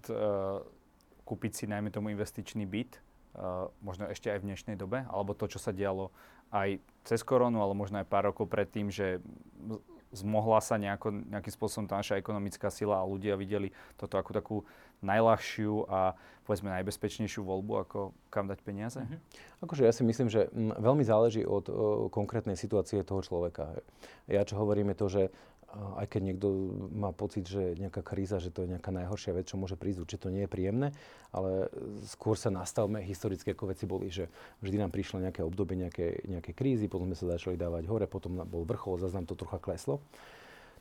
kúpiť 1.29 1.51
si 1.53 1.65
najmä 1.69 1.93
tomu 1.93 2.09
investičný 2.09 2.65
byt, 2.65 2.97
uh, 3.37 3.69
možno 3.85 4.09
ešte 4.09 4.33
aj 4.33 4.41
v 4.41 4.47
dnešnej 4.49 4.75
dobe, 4.81 5.05
alebo 5.05 5.37
to, 5.37 5.45
čo 5.45 5.61
sa 5.61 5.69
dialo 5.69 6.09
aj 6.49 6.81
cez 7.05 7.21
koronu, 7.21 7.61
ale 7.61 7.77
možno 7.77 8.01
aj 8.01 8.09
pár 8.09 8.33
rokov 8.33 8.49
predtým, 8.49 8.89
že 8.89 9.21
zmohla 10.09 10.57
sa 10.57 10.81
nejako, 10.81 11.13
nejakým 11.29 11.53
spôsobom 11.53 11.85
tá 11.85 12.01
naša 12.01 12.17
ekonomická 12.17 12.73
sila 12.73 12.97
a 12.97 13.05
ľudia 13.05 13.37
videli 13.37 13.69
toto 13.93 14.17
ako 14.17 14.31
takú 14.33 14.57
najľahšiu 15.05 15.85
a 15.85 16.17
povedzme 16.49 16.73
najbezpečnejšiu 16.73 17.45
voľbu, 17.45 17.73
ako 17.85 17.99
kam 18.33 18.49
dať 18.49 18.59
peniaze? 18.65 18.99
Mm-hmm. 19.05 19.19
Akože 19.61 19.85
ja 19.85 19.93
si 19.93 20.01
myslím, 20.01 20.27
že 20.33 20.49
m, 20.49 20.73
veľmi 20.73 21.05
záleží 21.05 21.45
od 21.45 21.69
o, 21.69 21.73
konkrétnej 22.09 22.57
situácie 22.57 23.05
toho 23.05 23.21
človeka. 23.21 23.77
Ja 24.25 24.41
čo 24.41 24.57
hovorím 24.57 24.91
je 24.91 24.97
to, 24.97 25.07
že 25.07 25.23
aj 26.01 26.07
keď 26.09 26.21
niekto 26.33 26.47
má 26.93 27.13
pocit, 27.13 27.45
že 27.45 27.77
nejaká 27.77 28.01
kríza, 28.01 28.41
že 28.41 28.49
to 28.49 28.65
je 28.65 28.73
nejaká 28.73 28.89
najhoršia 28.89 29.37
vec, 29.37 29.45
čo 29.45 29.61
môže 29.61 29.77
prísť, 29.77 30.01
určite 30.01 30.23
to 30.25 30.33
nie 30.33 30.43
je 30.45 30.51
príjemné, 30.51 30.89
ale 31.29 31.69
skôr 32.09 32.33
sa 32.33 32.49
nastavme 32.49 33.01
historicky, 33.05 33.53
ako 33.53 33.69
veci 33.69 33.85
boli, 33.85 34.09
že 34.09 34.29
vždy 34.65 34.81
nám 34.81 34.91
prišlo 34.91 35.21
nejaké 35.21 35.45
obdobie 35.45 35.77
nejaké, 35.77 36.25
nejaké 36.25 36.57
krízy, 36.57 36.89
potom 36.89 37.09
sme 37.13 37.17
sa 37.17 37.37
začali 37.37 37.55
dávať 37.57 37.85
hore, 37.85 38.05
potom 38.09 38.41
bol 38.49 38.65
vrchol, 38.65 38.97
zase 38.97 39.13
nám 39.13 39.29
to 39.29 39.37
trocha 39.37 39.61
kleslo. 39.61 40.01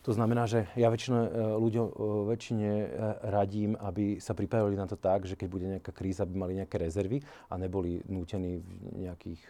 To 0.06 0.14
znamená, 0.14 0.46
že 0.46 0.70
ja 0.78 0.88
väčšine 0.88 1.20
e, 1.20 1.30
ľuďom 1.58 1.86
e, 1.90 1.92
väčšine 2.30 2.70
e, 2.70 2.86
radím, 3.34 3.74
aby 3.76 4.22
sa 4.22 4.32
pripravili 4.32 4.78
na 4.78 4.86
to 4.86 4.94
tak, 4.94 5.26
že 5.26 5.34
keď 5.34 5.48
bude 5.50 5.66
nejaká 5.66 5.90
kríza, 5.90 6.22
aby 6.22 6.38
mali 6.38 6.54
nejaké 6.56 6.78
rezervy 6.78 7.18
a 7.50 7.58
neboli 7.58 7.98
nútení 8.06 8.62
v 8.62 9.04
nejakých, 9.04 9.42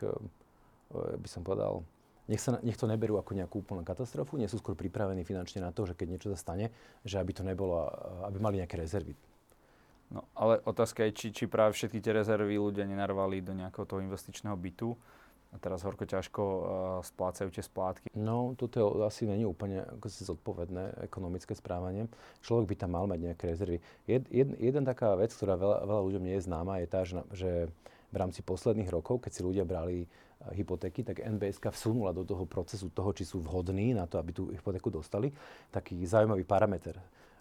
by 1.20 1.28
som 1.28 1.44
povedal, 1.44 1.84
nech, 2.28 2.40
sa, 2.40 2.60
nech 2.60 2.76
to 2.76 2.84
neberú 2.84 3.16
ako 3.16 3.32
nejakú 3.34 3.64
úplnú 3.64 3.82
katastrofu, 3.82 4.36
nie 4.36 4.46
sú 4.46 4.60
skôr 4.60 4.76
pripravení 4.76 5.24
finančne 5.24 5.64
na 5.64 5.72
to, 5.72 5.88
že 5.88 5.96
keď 5.96 6.06
niečo 6.14 6.28
sa 6.36 6.38
stane, 6.38 6.70
že 7.02 7.18
aby 7.18 7.32
to 7.32 7.42
nebolo, 7.42 7.88
aby 8.28 8.38
mali 8.38 8.60
nejaké 8.60 8.76
rezervy. 8.76 9.16
No, 10.08 10.24
ale 10.32 10.64
otázka 10.64 11.04
je, 11.08 11.12
či, 11.12 11.26
či 11.32 11.44
práve 11.44 11.76
všetky 11.76 12.00
tie 12.00 12.16
rezervy 12.16 12.56
ľudia 12.56 12.88
nenarvali 12.88 13.44
do 13.44 13.52
nejakého 13.52 13.84
toho 13.84 14.00
investičného 14.00 14.56
bytu 14.56 14.96
a 15.48 15.56
teraz 15.56 15.80
horko 15.84 16.04
ťažko 16.04 16.42
uh, 16.44 16.60
splácajú 17.04 17.48
tie 17.52 17.64
splátky. 17.64 18.12
No, 18.16 18.52
toto 18.56 18.76
je, 18.76 18.84
asi 19.04 19.24
není 19.24 19.48
úplne 19.48 19.84
ako 19.84 20.06
si 20.08 20.24
zodpovedné 20.24 21.04
ekonomické 21.08 21.56
správanie. 21.56 22.08
Človek 22.44 22.72
by 22.72 22.76
tam 22.76 22.90
mal 22.96 23.04
mať 23.08 23.20
nejaké 23.32 23.44
rezervy. 23.52 23.80
Jed, 24.04 24.28
jed, 24.28 24.48
jeden 24.60 24.84
taká 24.84 25.16
vec, 25.16 25.32
ktorá 25.32 25.56
veľa, 25.56 25.88
veľa 25.88 26.02
ľuďom 26.04 26.22
nie 26.24 26.36
je 26.36 26.44
známa, 26.44 26.84
je 26.84 26.88
tá, 26.88 27.00
že, 27.04 27.20
že 27.32 27.50
v 28.08 28.16
rámci 28.16 28.40
posledných 28.40 28.88
rokov, 28.88 29.24
keď 29.24 29.40
si 29.40 29.44
ľudia 29.44 29.68
brali 29.68 30.08
hypotéky, 30.54 31.02
tak 31.02 31.18
NBSK 31.18 31.74
vsunula 31.74 32.14
do 32.14 32.22
toho 32.22 32.46
procesu 32.46 32.88
toho, 32.94 33.10
či 33.10 33.26
sú 33.26 33.42
vhodní 33.42 33.94
na 33.94 34.06
to, 34.06 34.22
aby 34.22 34.30
tú 34.30 34.54
hypotéku 34.54 34.90
dostali, 34.90 35.34
taký 35.74 35.98
zaujímavý 36.06 36.46
parameter. 36.46 36.98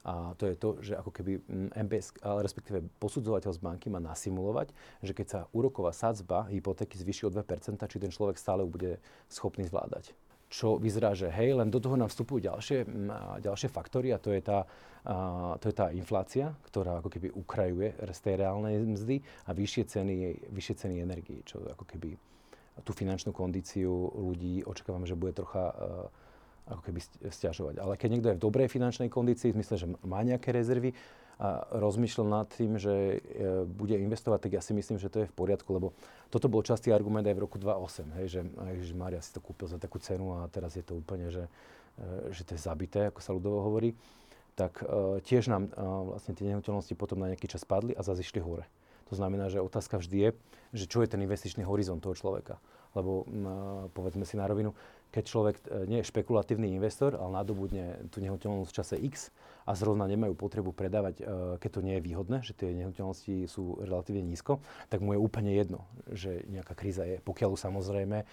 A 0.07 0.31
to 0.39 0.47
je 0.47 0.55
to, 0.55 0.69
že 0.79 0.95
ako 0.95 1.11
keby 1.11 1.43
MBS, 1.75 2.15
ale 2.23 2.47
respektíve 2.47 2.79
posudzovateľ 2.95 3.51
z 3.51 3.59
banky 3.59 3.91
má 3.91 3.99
nasimulovať, 3.99 4.71
že 5.03 5.11
keď 5.11 5.27
sa 5.27 5.39
úroková 5.51 5.91
sadzba 5.91 6.47
hypotéky 6.47 6.95
zvýši 6.95 7.27
o 7.27 7.31
2%, 7.33 7.43
či 7.75 7.97
ten 7.99 8.07
človek 8.07 8.39
stále 8.39 8.63
bude 8.63 9.03
schopný 9.27 9.67
zvládať. 9.67 10.15
Čo 10.47 10.79
vyzerá, 10.79 11.11
že 11.11 11.27
hej, 11.27 11.59
len 11.59 11.67
do 11.67 11.83
toho 11.83 11.99
nám 11.99 12.07
vstupujú 12.07 12.39
ďalšie, 12.39 12.87
ďalšie 13.43 13.67
faktory 13.67 14.15
a 14.15 14.17
to 14.17 14.31
je, 14.31 14.39
tá, 14.39 14.63
to 15.59 15.65
je 15.67 15.75
tá 15.75 15.91
inflácia, 15.91 16.55
ktorá 16.71 17.03
ako 17.03 17.11
keby 17.11 17.35
ukrajuje 17.35 17.99
z 17.99 18.19
tej 18.23 18.47
reálnej 18.47 18.79
mzdy 18.79 19.19
a 19.43 19.51
vyššie 19.51 19.83
ceny, 19.91 20.15
vyššie 20.55 20.87
ceny 20.87 21.03
energii, 21.03 21.43
čo 21.43 21.59
ako 21.67 21.83
keby 21.83 22.15
tú 22.83 22.91
finančnú 22.93 23.33
kondíciu 23.33 24.11
ľudí 24.13 24.65
očakávam, 24.65 25.05
že 25.07 25.17
bude 25.17 25.33
trocha 25.33 25.71
uh, 25.71 26.73
ako 26.73 26.81
keby 26.83 26.99
stiažovať. 27.31 27.79
Ale 27.79 27.95
keď 27.95 28.09
niekto 28.11 28.29
je 28.33 28.37
v 28.37 28.43
dobrej 28.43 28.67
finančnej 28.67 29.07
kondícii, 29.07 29.55
v 29.55 29.61
že 29.63 29.87
má 30.03 30.21
nejaké 30.21 30.51
rezervy 30.51 30.91
a 31.37 31.61
rozmýšľal 31.69 32.27
nad 32.27 32.49
tým, 32.49 32.81
že 32.81 32.93
uh, 32.93 33.63
bude 33.65 33.95
investovať, 33.97 34.49
tak 34.49 34.51
ja 34.57 34.61
si 34.61 34.73
myslím, 34.73 34.97
že 34.97 35.09
to 35.09 35.23
je 35.23 35.29
v 35.29 35.37
poriadku, 35.37 35.69
lebo 35.73 35.93
toto 36.33 36.49
bol 36.51 36.65
častý 36.65 36.91
argument 36.91 37.25
aj 37.25 37.37
v 37.37 37.43
roku 37.45 37.57
2008, 37.61 38.17
hej, 38.21 38.27
že 38.27 38.39
že 38.83 38.93
Mária 38.97 39.21
si 39.21 39.31
to 39.31 39.39
kúpil 39.39 39.69
za 39.69 39.77
takú 39.77 40.01
cenu 40.01 40.33
a 40.37 40.49
teraz 40.49 40.75
je 40.75 40.83
to 40.83 40.97
úplne, 40.97 41.29
že, 41.29 41.45
že 42.33 42.41
to 42.41 42.57
je 42.57 42.61
zabité, 42.61 43.09
ako 43.09 43.19
sa 43.21 43.31
ľudovo 43.31 43.63
hovorí 43.63 43.93
tak 44.57 44.81
uh, 44.81 45.21
tiež 45.21 45.53
nám 45.53 45.69
uh, 45.69 46.17
vlastne 46.17 46.33
tie 46.33 46.49
nehnuteľnosti 46.49 46.97
potom 46.97 47.21
na 47.21 47.29
nejaký 47.29 47.45
čas 47.45 47.61
padli 47.61 47.93
a 47.93 48.01
zase 48.01 48.25
išli 48.25 48.41
hore. 48.41 48.65
To 49.07 49.13
znamená, 49.15 49.47
že 49.47 49.63
otázka 49.63 49.99
vždy 49.99 50.17
je, 50.17 50.29
že 50.75 50.85
čo 50.89 50.99
je 51.03 51.11
ten 51.11 51.21
investičný 51.23 51.63
horizont 51.63 52.03
toho 52.03 52.15
človeka. 52.15 52.59
Lebo 52.95 53.23
povedzme 53.93 54.25
si 54.25 54.35
na 54.39 54.49
rovinu, 54.49 54.73
keď 55.11 55.23
človek 55.23 55.55
e, 55.63 55.87
nie 55.87 55.99
je 56.03 56.09
špekulatívny 56.09 56.75
investor, 56.75 57.15
ale 57.15 57.39
nadobudne 57.39 58.11
tú 58.11 58.19
nehnuteľnosť 58.19 58.69
v 58.69 58.77
čase 58.77 58.95
X 58.99 59.31
a 59.63 59.71
zrovna 59.75 60.07
nemajú 60.07 60.35
potrebu 60.35 60.75
predávať, 60.75 61.15
e, 61.19 61.23
keď 61.63 61.69
to 61.71 61.81
nie 61.83 61.95
je 61.99 62.05
výhodné, 62.05 62.37
že 62.43 62.51
tie 62.51 62.75
nehnuteľnosti 62.75 63.47
sú 63.47 63.79
relatívne 63.79 64.23
nízko, 64.27 64.59
tak 64.91 64.99
mu 64.99 65.15
je 65.15 65.19
úplne 65.19 65.55
jedno, 65.55 65.87
že 66.11 66.43
nejaká 66.51 66.75
kríza 66.75 67.07
je, 67.07 67.23
pokiaľ 67.23 67.55
samozrejme 67.55 68.17
e, 68.23 68.25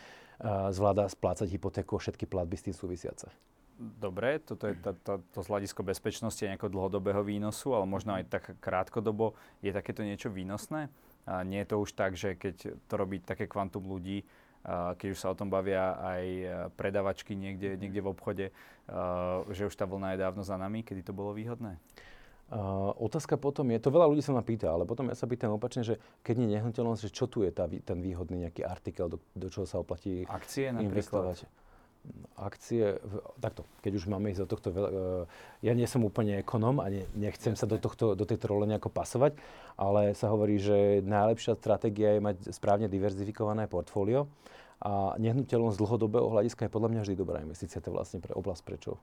zvláda 0.75 1.07
splácať 1.07 1.47
hypotéku 1.55 1.95
všetky 1.97 2.27
platby 2.27 2.59
s 2.59 2.67
tým 2.71 2.75
súvisiace. 2.75 3.31
Dobre, 3.79 4.39
toto 4.39 4.71
je 4.71 4.75
to, 4.79 4.95
to, 5.03 5.13
to 5.35 5.39
z 5.43 5.49
hľadisko 5.51 5.83
bezpečnosti 5.83 6.43
nejakého 6.43 6.71
dlhodobého 6.71 7.27
výnosu, 7.27 7.75
ale 7.75 7.87
možno 7.87 8.15
aj 8.15 8.31
tak 8.31 8.45
krátkodobo 8.63 9.35
je 9.61 9.75
takéto 9.75 10.07
niečo 10.07 10.31
výnosné. 10.31 10.89
A 11.25 11.41
nie 11.43 11.65
je 11.65 11.69
to 11.73 11.81
už 11.81 11.97
tak, 11.97 12.15
že 12.15 12.37
keď 12.37 12.77
to 12.85 12.95
robí 12.95 13.19
také 13.19 13.49
kvantum 13.49 13.89
ľudí, 13.89 14.23
keď 14.65 15.09
už 15.13 15.21
sa 15.21 15.33
o 15.33 15.37
tom 15.37 15.53
bavia 15.53 15.97
aj 16.01 16.25
predavačky 16.77 17.37
niekde, 17.37 17.77
niekde 17.77 18.01
v 18.01 18.11
obchode, 18.13 18.47
že 19.53 19.63
už 19.69 19.75
tá 19.77 19.85
vlna 19.85 20.17
je 20.17 20.23
dávno 20.25 20.43
za 20.45 20.57
nami, 20.57 20.81
kedy 20.81 21.05
to 21.05 21.13
bolo 21.13 21.37
výhodné? 21.37 21.77
Uh, 22.45 22.93
otázka 23.01 23.41
potom 23.41 23.73
je, 23.73 23.81
to 23.81 23.89
veľa 23.89 24.05
ľudí 24.05 24.21
sa 24.21 24.37
ma 24.37 24.45
pýta, 24.45 24.69
ale 24.69 24.85
potom 24.85 25.09
ja 25.09 25.17
sa 25.17 25.25
pýtam 25.25 25.57
opačne, 25.57 25.81
že 25.81 25.97
keď 26.21 26.45
nie 26.45 26.49
nehnuteľnosť, 26.53 27.09
že 27.09 27.11
čo 27.11 27.25
tu 27.25 27.41
je 27.41 27.49
tá, 27.49 27.65
ten 27.65 27.99
výhodný 28.05 28.45
nejaký 28.45 28.61
artikel, 28.69 29.09
do, 29.09 29.17
do 29.33 29.49
čoho 29.49 29.65
sa 29.65 29.81
oplatí 29.81 30.29
Akcie 30.29 30.69
investovať? 30.69 31.49
Akcie, 32.35 33.01
takto, 33.41 33.65
keď 33.81 33.93
už 33.97 34.11
máme 34.11 34.29
ísť 34.29 34.45
do 34.45 34.49
tohto, 34.51 34.69
uh, 34.75 34.79
ja 35.65 35.73
nie 35.73 35.89
som 35.89 36.05
úplne 36.05 36.37
ekonom 36.43 36.83
a 36.83 36.93
ne, 36.93 37.09
nechcem 37.17 37.57
sa 37.57 37.65
do, 37.65 37.81
tohto, 37.81 38.13
do 38.13 38.25
tejto 38.29 38.51
role 38.51 38.69
nejako 38.69 38.93
pasovať, 38.93 39.39
ale 39.79 40.13
sa 40.13 40.29
hovorí, 40.29 40.61
že 40.61 41.01
najlepšia 41.07 41.57
stratégia 41.57 42.19
je 42.19 42.21
mať 42.21 42.37
správne 42.53 42.91
diverzifikované 42.91 43.71
portfólio 43.71 44.29
a 44.85 45.17
nehnuteľnosť 45.17 45.77
z 45.79 45.81
dlhodobého 45.81 46.29
hľadiska 46.29 46.69
je 46.69 46.75
podľa 46.75 46.91
mňa 46.93 47.01
vždy 47.07 47.15
dobrá 47.17 47.39
investícia, 47.41 47.81
to 47.81 47.89
je 47.89 47.97
vlastne 47.97 48.21
pre 48.21 48.37
oblasť, 48.37 48.63
prečo 48.67 49.01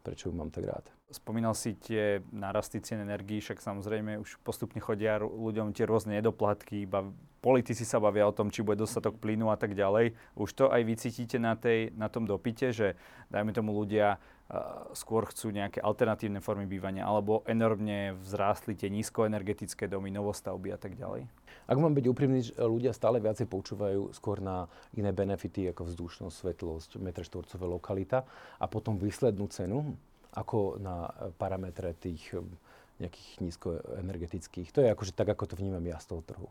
prečo 0.00 0.28
ju 0.28 0.34
mám 0.34 0.50
tak 0.50 0.64
rád. 0.66 0.84
Spomínal 1.10 1.52
si 1.58 1.74
tie 1.74 2.22
narasty 2.30 2.78
cien 2.80 3.02
energií, 3.02 3.42
však 3.42 3.58
samozrejme 3.58 4.18
už 4.22 4.38
postupne 4.46 4.78
chodia 4.78 5.18
ľuďom 5.18 5.74
tie 5.74 5.84
rôzne 5.84 6.16
nedoplatky, 6.18 6.86
iba 6.86 7.10
politici 7.40 7.82
sa 7.82 7.98
bavia 7.98 8.28
o 8.28 8.36
tom, 8.36 8.52
či 8.52 8.62
bude 8.62 8.78
dostatok 8.78 9.18
plynu 9.18 9.50
a 9.50 9.56
tak 9.56 9.74
ďalej. 9.74 10.14
Už 10.36 10.50
to 10.54 10.64
aj 10.68 10.82
vycítite 10.84 11.40
na, 11.40 11.56
tej, 11.56 11.90
na 11.96 12.06
tom 12.12 12.28
dopite, 12.28 12.70
že 12.70 12.94
dajme 13.32 13.50
tomu 13.50 13.74
ľudia 13.74 14.20
skôr 14.98 15.30
chcú 15.30 15.54
nejaké 15.54 15.78
alternatívne 15.78 16.42
formy 16.42 16.66
bývania, 16.66 17.06
alebo 17.06 17.46
enormne 17.46 18.18
vzrástli 18.18 18.74
tie 18.74 18.90
nízkoenergetické 18.90 19.86
domy, 19.86 20.10
novostavby 20.10 20.74
a 20.74 20.78
tak 20.80 20.98
ďalej? 20.98 21.30
Ak 21.70 21.78
mám 21.78 21.94
byť 21.94 22.04
úprimný, 22.10 22.42
ľudia 22.58 22.90
stále 22.90 23.22
viacej 23.22 23.46
počúvajú 23.46 24.10
skôr 24.10 24.42
na 24.42 24.66
iné 24.98 25.14
benefity, 25.14 25.70
ako 25.70 25.86
vzdušnosť, 25.86 26.34
svetlosť, 26.34 26.90
metre 26.98 27.22
štvorcové 27.22 27.66
lokalita 27.70 28.26
a 28.58 28.66
potom 28.66 28.98
výslednú 28.98 29.46
cenu, 29.54 29.94
ako 30.34 30.82
na 30.82 31.14
parametre 31.38 31.94
tých 31.94 32.34
hm, 32.34 32.50
nejakých 32.98 33.28
nízkoenergetických. 33.46 34.74
To 34.74 34.82
je 34.82 34.90
akože 34.90 35.14
tak, 35.14 35.30
ako 35.30 35.54
to 35.54 35.58
vnímam 35.62 35.82
ja 35.86 36.02
z 36.02 36.10
toho 36.10 36.26
trhu. 36.26 36.50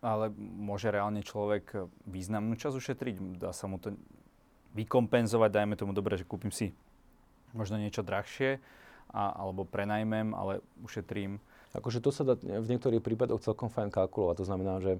Ale 0.00 0.32
môže 0.36 0.88
reálne 0.88 1.20
človek 1.20 1.88
významnú 2.08 2.56
časť 2.56 2.76
ušetriť? 2.76 3.14
Dá 3.40 3.52
sa 3.52 3.68
mu 3.68 3.76
to 3.76 3.92
vykompenzovať, 4.76 5.50
dajme 5.52 5.76
tomu 5.76 5.92
dobre, 5.92 6.16
že 6.16 6.28
kúpim 6.28 6.52
si 6.52 6.72
možno 7.54 7.78
niečo 7.78 8.02
drahšie, 8.02 8.58
a, 9.14 9.30
alebo 9.30 9.62
prenajmem, 9.64 10.34
ale 10.34 10.60
ušetrím. 10.82 11.38
Akože 11.74 12.02
to 12.02 12.10
sa 12.14 12.22
dá 12.22 12.34
v 12.38 12.70
niektorých 12.70 13.02
prípadoch 13.02 13.42
celkom 13.42 13.70
fajn 13.70 13.90
kalkulovať. 13.90 14.36
To 14.42 14.46
znamená, 14.46 14.78
že 14.78 14.98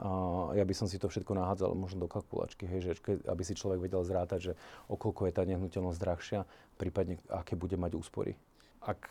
uh, 0.00 0.52
ja 0.52 0.64
by 0.64 0.74
som 0.76 0.84
si 0.84 1.00
to 1.00 1.08
všetko 1.08 1.32
nahádzal 1.32 1.72
možno 1.72 2.04
do 2.04 2.08
kalkulačky, 2.12 2.68
hej, 2.68 2.92
že 2.92 2.92
aby 3.24 3.42
si 3.44 3.56
človek 3.56 3.80
vedel 3.80 4.04
zrátať, 4.04 4.40
že 4.40 4.52
okolko 4.92 5.28
je 5.28 5.32
tá 5.32 5.48
nehnuteľnosť 5.48 6.00
drahšia, 6.00 6.40
prípadne 6.76 7.16
aké 7.32 7.56
bude 7.56 7.76
mať 7.80 7.96
úspory. 7.96 8.36
Ak 8.84 9.08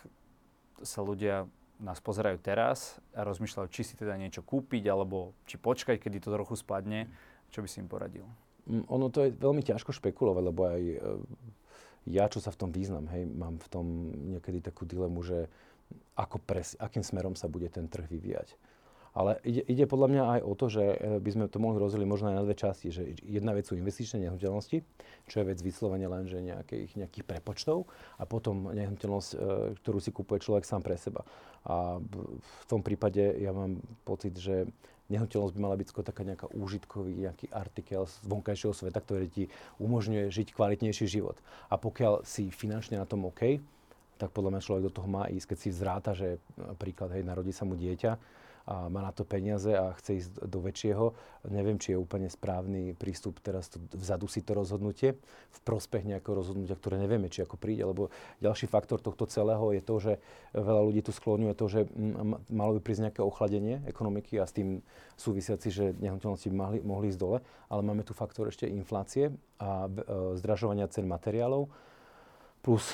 sa 0.86 1.02
ľudia 1.02 1.50
nás 1.80 2.04
pozerajú 2.04 2.38
teraz 2.44 3.00
a 3.16 3.24
rozmýšľajú, 3.24 3.68
či 3.72 3.82
si 3.88 3.94
teda 3.96 4.20
niečo 4.20 4.44
kúpiť, 4.44 4.84
alebo 4.92 5.32
či 5.48 5.56
počkať, 5.56 5.98
kedy 5.98 6.20
to 6.20 6.36
trochu 6.36 6.60
spadne, 6.60 7.08
čo 7.50 7.64
by 7.64 7.68
si 7.72 7.80
im 7.80 7.90
poradil? 7.90 8.28
Mm, 8.68 8.86
ono 8.86 9.08
to 9.10 9.26
je 9.26 9.34
veľmi 9.34 9.64
ťažko 9.64 9.96
špekulovať, 9.96 10.44
lebo 10.44 10.62
aj 10.68 10.82
e, 10.84 10.98
ja, 12.08 12.30
čo 12.32 12.40
sa 12.40 12.54
v 12.54 12.60
tom 12.68 12.72
význam, 12.72 13.08
hej, 13.12 13.28
mám 13.28 13.60
v 13.60 13.68
tom 13.68 13.86
niekedy 14.36 14.64
takú 14.64 14.88
dilemu, 14.88 15.20
že 15.24 15.52
ako 16.16 16.38
pres, 16.44 16.78
akým 16.78 17.02
smerom 17.02 17.34
sa 17.34 17.50
bude 17.50 17.68
ten 17.72 17.90
trh 17.90 18.06
vyvíjať. 18.06 18.54
Ale 19.18 19.42
ide, 19.42 19.66
ide 19.66 19.90
podľa 19.90 20.08
mňa 20.14 20.24
aj 20.38 20.42
o 20.46 20.54
to, 20.54 20.66
že 20.70 20.84
e, 20.86 20.98
by 21.18 21.30
sme 21.34 21.46
to 21.50 21.58
mohli 21.58 21.82
rozdeliť 21.82 22.08
možno 22.08 22.30
aj 22.30 22.36
na 22.38 22.46
dve 22.46 22.54
časti. 22.54 22.94
Že 22.94 23.18
jedna 23.26 23.58
vec 23.58 23.66
sú 23.66 23.74
investičné 23.74 24.22
nehnuteľnosti, 24.30 24.86
čo 25.26 25.36
je 25.42 25.50
vec 25.50 25.60
vyslovene 25.66 26.06
len 26.06 26.30
že 26.30 26.38
nejakých, 26.40 26.94
nejakých 26.94 27.26
prepočtov 27.26 27.90
a 28.22 28.24
potom 28.30 28.70
nehnuteľnosť, 28.70 29.30
e, 29.34 29.38
ktorú 29.82 29.98
si 29.98 30.14
kúpuje 30.14 30.46
človek 30.46 30.64
sám 30.64 30.86
pre 30.86 30.94
seba. 30.94 31.26
A 31.66 31.98
v 32.00 32.64
tom 32.70 32.86
prípade 32.86 33.34
ja 33.42 33.50
mám 33.50 33.82
pocit, 34.06 34.38
že 34.38 34.70
nehnuteľnosť 35.10 35.54
by 35.58 35.60
mala 35.60 35.76
byť 35.76 35.88
skôr 35.90 36.06
taká 36.06 36.22
nejaká 36.22 36.48
úžitkový 36.54 37.28
nejaký 37.28 37.50
artikel 37.50 38.06
z 38.06 38.16
vonkajšieho 38.30 38.74
sveta, 38.74 39.02
ktorý 39.02 39.28
ti 39.28 39.44
umožňuje 39.82 40.30
žiť 40.30 40.48
kvalitnejší 40.54 41.06
život. 41.10 41.38
A 41.68 41.76
pokiaľ 41.76 42.24
si 42.24 42.54
finančne 42.54 43.02
na 43.02 43.10
tom 43.10 43.26
OK, 43.26 43.58
tak 44.20 44.36
podľa 44.36 44.58
mňa 44.58 44.66
človek 44.66 44.84
do 44.92 44.96
toho 44.96 45.08
má 45.08 45.32
ísť. 45.32 45.56
Keď 45.56 45.58
si 45.58 45.70
vzráta, 45.72 46.12
že 46.12 46.44
napríklad, 46.60 47.16
hej, 47.16 47.24
narodí 47.24 47.56
sa 47.56 47.64
mu 47.64 47.80
dieťa, 47.80 48.20
a 48.70 48.86
má 48.86 49.02
na 49.02 49.10
to 49.10 49.26
peniaze 49.26 49.66
a 49.74 49.98
chce 49.98 50.22
ísť 50.22 50.32
do 50.46 50.62
väčšieho. 50.62 51.18
Neviem, 51.50 51.82
či 51.82 51.98
je 51.98 51.98
úplne 51.98 52.30
správny 52.30 52.94
prístup 52.94 53.42
teraz 53.42 53.66
to, 53.66 53.82
vzadu 53.98 54.30
si 54.30 54.46
to 54.46 54.54
rozhodnutie 54.54 55.18
v 55.50 55.60
prospech 55.66 56.06
nejakého 56.06 56.38
rozhodnutia, 56.38 56.78
ktoré 56.78 57.02
nevieme, 57.02 57.34
či 57.34 57.42
ako 57.42 57.58
príde, 57.58 57.82
lebo 57.82 58.14
ďalší 58.46 58.70
faktor 58.70 59.02
tohto 59.02 59.26
celého 59.26 59.74
je 59.74 59.82
to, 59.82 59.96
že 59.98 60.14
veľa 60.54 60.86
ľudí 60.86 61.02
tu 61.02 61.10
skloňuje 61.10 61.54
to, 61.58 61.66
že 61.66 61.80
malo 62.54 62.78
by 62.78 62.82
prísť 62.86 63.10
nejaké 63.10 63.22
ochladenie 63.26 63.82
ekonomiky 63.90 64.38
a 64.38 64.46
s 64.46 64.54
tým 64.54 64.86
súvisiaci, 65.18 65.68
že 65.74 65.86
nehnuteľnosti 65.98 66.50
mohli, 66.54 66.80
mohli 66.86 67.10
ísť 67.10 67.20
dole, 67.20 67.42
ale 67.74 67.82
máme 67.82 68.06
tu 68.06 68.14
faktor 68.14 68.54
ešte 68.54 68.70
inflácie 68.70 69.34
a 69.58 69.90
e, 69.90 70.38
zdražovania 70.38 70.86
cen 70.94 71.10
materiálov 71.10 71.74
plus 72.62 72.94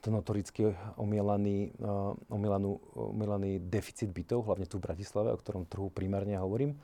to 0.00 0.08
notoricky 0.08 0.72
omielaný, 0.96 1.76
uh, 1.78 2.16
omielanú, 2.32 2.80
omielaný 2.96 3.60
deficit 3.68 4.08
bytov, 4.08 4.48
hlavne 4.48 4.64
tu 4.64 4.80
v 4.80 4.88
Bratislave, 4.88 5.32
o 5.32 5.38
ktorom 5.38 5.68
trhu 5.68 5.92
primárne 5.92 6.40
hovorím. 6.40 6.76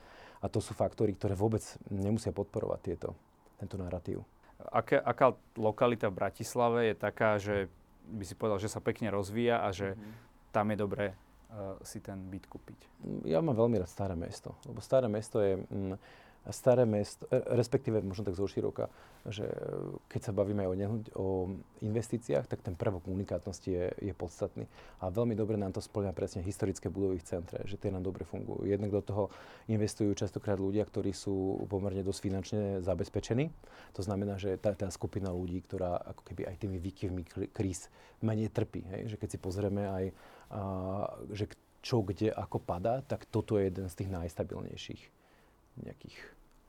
A 0.45 0.53
to 0.53 0.61
sú 0.61 0.77
faktory, 0.77 1.17
ktoré 1.17 1.33
vôbec 1.33 1.65
nemusia 1.89 2.31
podporovať 2.31 2.81
tieto, 2.85 3.17
tento 3.57 3.81
narratív. 3.81 4.21
Aká, 4.69 5.01
aká 5.01 5.33
lokalita 5.57 6.13
v 6.13 6.19
Bratislave 6.21 6.93
je 6.93 6.95
taká, 6.97 7.41
že 7.41 7.73
by 8.07 8.25
si 8.25 8.35
povedal, 8.37 8.61
že 8.61 8.71
sa 8.71 8.85
pekne 8.85 9.11
rozvíja 9.11 9.65
a 9.65 9.73
že 9.73 9.97
mm-hmm. 9.97 10.13
tam 10.53 10.67
je 10.71 10.77
dobré 10.77 11.07
uh, 11.11 11.81
si 11.83 12.05
ten 12.05 12.21
byt 12.21 12.45
kúpiť? 12.47 12.81
Ja 13.25 13.41
mám 13.41 13.57
veľmi 13.57 13.81
rád 13.81 13.91
staré 13.91 14.15
mesto, 14.15 14.55
lebo 14.69 14.85
staré 14.85 15.09
mesto 15.09 15.41
je... 15.41 15.57
Mm, 15.73 15.97
staré 16.55 16.87
mesto, 16.87 17.27
e, 17.31 17.43
respektíve 17.55 17.99
možno 18.03 18.27
tak 18.27 18.39
zo 18.39 18.47
široka, 18.47 18.91
že 19.27 19.47
keď 20.07 20.21
sa 20.31 20.33
bavíme 20.35 20.63
o, 20.67 20.75
nehnuť, 20.75 21.05
o 21.19 21.51
investíciách, 21.83 22.47
tak 22.47 22.63
ten 22.63 22.79
prvok 22.79 23.07
unikátnosti 23.11 23.71
je, 23.71 23.87
je 23.99 24.15
podstatný. 24.15 24.71
A 25.03 25.11
veľmi 25.11 25.35
dobre 25.35 25.59
nám 25.59 25.75
to 25.75 25.83
splňa 25.83 26.15
presne 26.15 26.47
historické 26.47 26.87
budovy 26.87 27.19
v 27.19 27.27
centre, 27.27 27.59
že 27.67 27.79
tie 27.79 27.91
nám 27.91 28.07
dobre 28.07 28.23
fungujú. 28.23 28.67
Jednak 28.67 28.95
do 28.95 29.03
toho 29.03 29.25
investujú 29.67 30.15
častokrát 30.15 30.59
ľudia, 30.59 30.87
ktorí 30.87 31.11
sú 31.11 31.67
pomerne 31.67 32.07
dosť 32.07 32.21
finančne 32.23 32.63
zabezpečení. 32.83 33.51
To 33.99 34.03
znamená, 34.07 34.39
že 34.39 34.55
tá, 34.59 34.75
tá 34.75 34.87
skupina 34.95 35.35
ľudí, 35.35 35.63
ktorá 35.67 35.99
ako 36.15 36.23
keby 36.23 36.47
aj 36.47 36.57
tými 36.63 36.79
výkyvmi 36.79 37.23
kríz 37.51 37.91
menej 38.23 38.55
trpí. 38.55 38.87
Hej? 38.87 39.15
Že 39.15 39.17
keď 39.19 39.29
si 39.35 39.39
pozrieme 39.43 39.83
aj, 39.91 40.05
a, 40.55 40.61
že 41.35 41.51
čo 41.87 42.03
kde 42.03 42.35
ako 42.35 42.59
padá, 42.59 42.99
tak 43.03 43.31
toto 43.31 43.59
je 43.59 43.71
jeden 43.71 43.87
z 43.87 43.95
tých 43.95 44.11
najstabilnejších 44.11 45.03
nejakých 45.77 46.17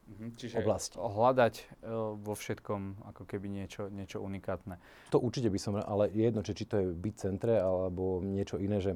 Mm-hmm. 0.07 0.29
Čiže 0.39 0.63
oblasti. 0.63 0.95
hľadať 0.95 1.53
uh, 1.59 2.15
vo 2.15 2.33
všetkom 2.33 3.11
ako 3.11 3.23
keby 3.27 3.51
niečo, 3.51 3.91
niečo 3.91 4.23
unikátne. 4.23 4.79
To 5.11 5.19
určite 5.19 5.51
by 5.51 5.59
som, 5.59 5.75
ale 5.75 6.07
jedno, 6.15 6.39
či, 6.47 6.55
či 6.55 6.63
to 6.63 6.79
je 6.79 6.85
byť 6.95 7.13
centre 7.19 7.59
alebo 7.59 8.23
niečo 8.23 8.55
iné, 8.55 8.79
že 8.79 8.95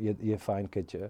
je, 0.00 0.16
je 0.16 0.36
fajn, 0.40 0.72
keď 0.72 0.86
uh, 0.96 1.04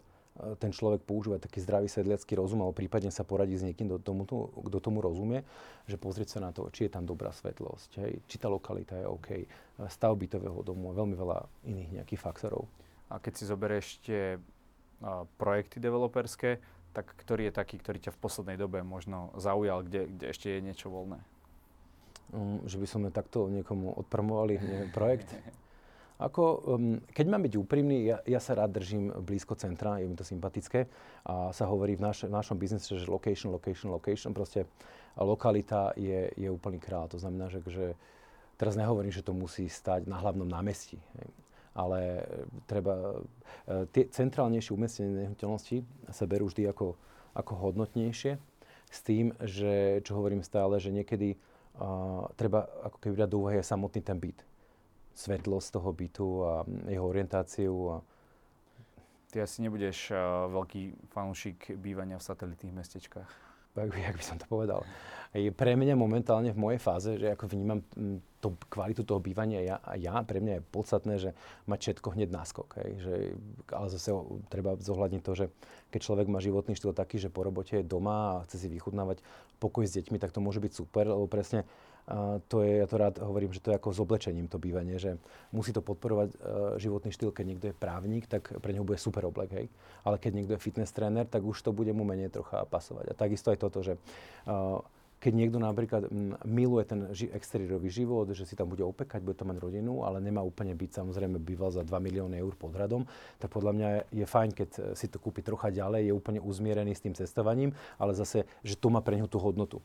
ten 0.59 0.73
človek 0.73 1.05
používa 1.05 1.39
taký 1.39 1.61
zdravý 1.61 1.87
sedliacký 1.87 2.35
rozum, 2.35 2.65
alebo 2.65 2.75
prípadne 2.75 3.13
sa 3.13 3.27
poradí 3.27 3.55
s 3.55 3.67
niekým, 3.67 3.87
kto 3.87 4.79
tomu 4.81 4.99
rozumie, 4.99 5.45
že 5.85 6.01
pozrieť 6.01 6.39
sa 6.39 6.41
na 6.41 6.51
to, 6.51 6.67
či 6.73 6.89
je 6.89 6.95
tam 6.97 7.05
dobrá 7.05 7.31
svetlosť, 7.35 7.91
hej, 8.01 8.13
či 8.25 8.37
tá 8.41 8.49
lokalita 8.49 8.97
je 8.97 9.07
OK, 9.07 9.29
stav 9.93 10.17
bytového 10.17 10.65
domu 10.65 10.91
a 10.91 10.97
veľmi 10.97 11.15
veľa 11.19 11.39
iných 11.67 11.91
nejakých 12.01 12.21
faktorov. 12.23 12.67
A 13.11 13.19
keď 13.19 13.33
si 13.37 13.45
zoberieš 13.45 13.87
tie 14.07 14.39
projekty 15.41 15.81
developerské, 15.81 16.61
tak 16.91 17.15
ktorý 17.17 17.49
je 17.49 17.55
taký, 17.55 17.77
ktorý 17.79 17.99
ťa 18.03 18.13
v 18.15 18.23
poslednej 18.23 18.57
dobe 18.59 18.83
možno 18.83 19.31
zaujal, 19.39 19.87
kde, 19.87 20.11
kde 20.11 20.25
ešte 20.35 20.49
je 20.51 20.61
niečo 20.61 20.91
voľné? 20.91 21.19
Um, 22.31 22.63
že 22.67 22.79
by 22.79 22.87
sme 22.87 23.09
takto 23.15 23.51
niekomu 23.51 23.95
odpromovali 23.95 24.59
neviem, 24.59 24.91
projekt? 24.91 25.31
Ako, 26.27 26.77
um, 26.77 27.01
keď 27.17 27.27
mám 27.33 27.43
byť 27.49 27.55
úprimný, 27.57 28.13
ja, 28.13 28.21
ja 28.29 28.41
sa 28.43 28.53
rád 28.53 28.77
držím 28.77 29.09
blízko 29.25 29.57
centra, 29.57 29.97
je 29.97 30.05
mi 30.05 30.13
to 30.13 30.27
sympatické 30.27 30.85
a 31.25 31.49
sa 31.57 31.65
hovorí 31.65 31.97
v, 31.97 32.05
naš, 32.05 32.29
v 32.29 32.33
našom 32.35 32.61
biznise, 32.61 32.93
že 32.93 33.09
location, 33.09 33.49
location, 33.49 33.89
location, 33.89 34.37
proste 34.37 34.69
lokalita 35.17 35.97
je, 35.97 36.29
je 36.37 36.49
úplný 36.53 36.77
král. 36.77 37.09
To 37.09 37.17
znamená, 37.17 37.49
že, 37.49 37.65
že 37.65 37.97
teraz 38.61 38.77
nehovorím, 38.77 39.09
že 39.09 39.25
to 39.25 39.33
musí 39.33 39.65
stať 39.65 40.05
na 40.05 40.21
hlavnom 40.21 40.45
námestí 40.45 41.01
ale 41.75 41.99
e, 42.01 42.23
treba, 42.67 43.23
e, 43.69 43.87
tie 43.95 44.11
centrálnejšie 44.11 44.75
umiestnenie 44.75 45.27
nehnuteľnosti 45.27 45.83
sa 46.11 46.25
berú 46.27 46.51
vždy 46.51 46.71
ako, 46.71 46.99
ako 47.35 47.53
hodnotnejšie, 47.59 48.39
s 48.91 48.99
tým, 49.07 49.31
že, 49.39 50.03
čo 50.03 50.19
hovorím 50.19 50.43
stále, 50.43 50.83
že 50.83 50.91
niekedy 50.91 51.39
uh, 51.79 52.27
treba 52.35 52.67
ako 52.83 52.99
keby 52.99 53.23
brať 53.23 53.31
do 53.31 53.39
úvahy 53.39 53.57
aj 53.63 53.71
samotný 53.71 54.03
ten 54.03 54.19
byt. 54.19 54.43
svetlosť 55.15 55.69
toho 55.79 55.91
bytu 55.95 56.29
a 56.43 56.53
jeho 56.91 57.07
orientáciu. 57.07 57.75
A... 57.87 57.95
Ty 59.31 59.47
asi 59.47 59.63
nebudeš 59.63 60.11
uh, 60.11 60.51
veľký 60.51 61.07
fanúšik 61.15 61.79
bývania 61.79 62.19
v 62.19 62.27
satelitných 62.27 62.75
mestečkách. 62.75 63.31
Jak 63.79 64.19
by, 64.19 64.25
som 64.27 64.35
to 64.35 64.51
povedal. 64.51 64.83
Pre 65.31 65.73
mňa 65.79 65.95
momentálne 65.95 66.51
v 66.51 66.59
mojej 66.59 66.81
fáze, 66.83 67.15
že 67.15 67.31
ako 67.31 67.47
vnímam 67.47 67.79
to, 68.41 68.57
kvalitu 68.73 69.05
toho 69.05 69.21
bývania 69.21 69.61
ja, 69.61 69.77
ja, 69.95 70.21
pre 70.25 70.41
mňa 70.41 70.61
je 70.61 70.69
podstatné, 70.73 71.15
že 71.21 71.31
mať 71.69 71.79
všetko 71.81 72.09
hneď 72.17 72.29
náskok. 72.33 72.69
Hej. 72.81 72.91
Že, 73.05 73.15
ale 73.73 73.87
zase 73.93 74.09
treba 74.49 74.81
zohľadniť 74.81 75.23
to, 75.23 75.33
že 75.37 75.47
keď 75.93 76.01
človek 76.01 76.27
má 76.33 76.41
životný 76.41 76.73
štýl 76.75 76.97
taký, 76.97 77.21
že 77.21 77.29
po 77.29 77.45
robote 77.45 77.81
je 77.81 77.85
doma 77.85 78.41
a 78.41 78.43
chce 78.49 78.65
si 78.65 78.69
vychutnávať 78.73 79.21
pokoj 79.61 79.85
s 79.85 79.95
deťmi, 79.95 80.17
tak 80.17 80.33
to 80.33 80.41
môže 80.41 80.59
byť 80.59 80.73
super, 80.73 81.05
lebo 81.05 81.29
presne 81.29 81.69
a 82.11 82.43
to 82.51 82.67
je, 82.67 82.83
ja 82.83 82.87
to 82.91 82.97
rád 82.99 83.23
hovorím, 83.23 83.55
že 83.55 83.63
to 83.63 83.71
je 83.71 83.79
ako 83.79 83.95
s 83.95 84.03
oblečením 84.03 84.51
to 84.51 84.59
bývanie, 84.59 84.99
že 84.99 85.15
musí 85.55 85.71
to 85.71 85.79
podporovať 85.79 86.35
uh, 86.35 86.39
životný 86.75 87.15
štýl, 87.15 87.31
keď 87.31 87.45
niekto 87.47 87.67
je 87.71 87.77
právnik, 87.77 88.27
tak 88.27 88.51
pre 88.59 88.75
neho 88.75 88.83
bude 88.83 88.99
super 88.99 89.23
oblek, 89.31 89.55
hej. 89.55 89.67
Ale 90.03 90.19
keď 90.19 90.33
niekto 90.35 90.53
je 90.59 90.65
fitness 90.65 90.91
tréner, 90.91 91.31
tak 91.31 91.47
už 91.47 91.63
to 91.63 91.71
bude 91.71 91.95
mu 91.95 92.03
menej 92.03 92.35
trocha 92.35 92.67
pasovať. 92.67 93.13
A 93.13 93.15
takisto 93.15 93.55
aj 93.55 93.63
toto, 93.63 93.87
že 93.87 93.95
uh, 94.51 94.83
keď 95.21 95.33
niekto 95.37 95.61
napríklad 95.61 96.09
miluje 96.49 96.85
ten 96.89 97.01
ži- 97.13 97.29
exteriérový 97.29 97.93
život, 97.93 98.25
že 98.33 98.49
si 98.49 98.57
tam 98.57 98.73
bude 98.73 98.81
opekať, 98.81 99.21
bude 99.21 99.37
tam 99.37 99.53
mať 99.53 99.61
rodinu, 99.61 100.03
ale 100.03 100.19
nemá 100.19 100.41
úplne 100.41 100.73
byť, 100.73 101.05
samozrejme 101.05 101.37
býval 101.37 101.71
za 101.71 101.85
2 101.85 101.93
milióny 101.93 102.41
eur 102.41 102.57
pod 102.57 102.73
radom, 102.73 103.05
tak 103.37 103.53
podľa 103.53 103.73
mňa 103.77 103.89
je, 104.17 104.25
fajn, 104.25 104.51
keď 104.57 104.71
si 104.97 105.07
to 105.13 105.21
kúpi 105.21 105.45
trocha 105.45 105.69
ďalej, 105.69 106.09
je 106.09 106.17
úplne 106.17 106.41
uzmierený 106.41 106.97
s 106.97 107.05
tým 107.05 107.13
cestovaním, 107.13 107.77
ale 108.01 108.17
zase, 108.17 108.49
že 108.65 108.81
to 108.81 108.89
má 108.89 109.05
pre 109.05 109.21
neho 109.21 109.29
tú 109.29 109.37
hodnotu. 109.37 109.85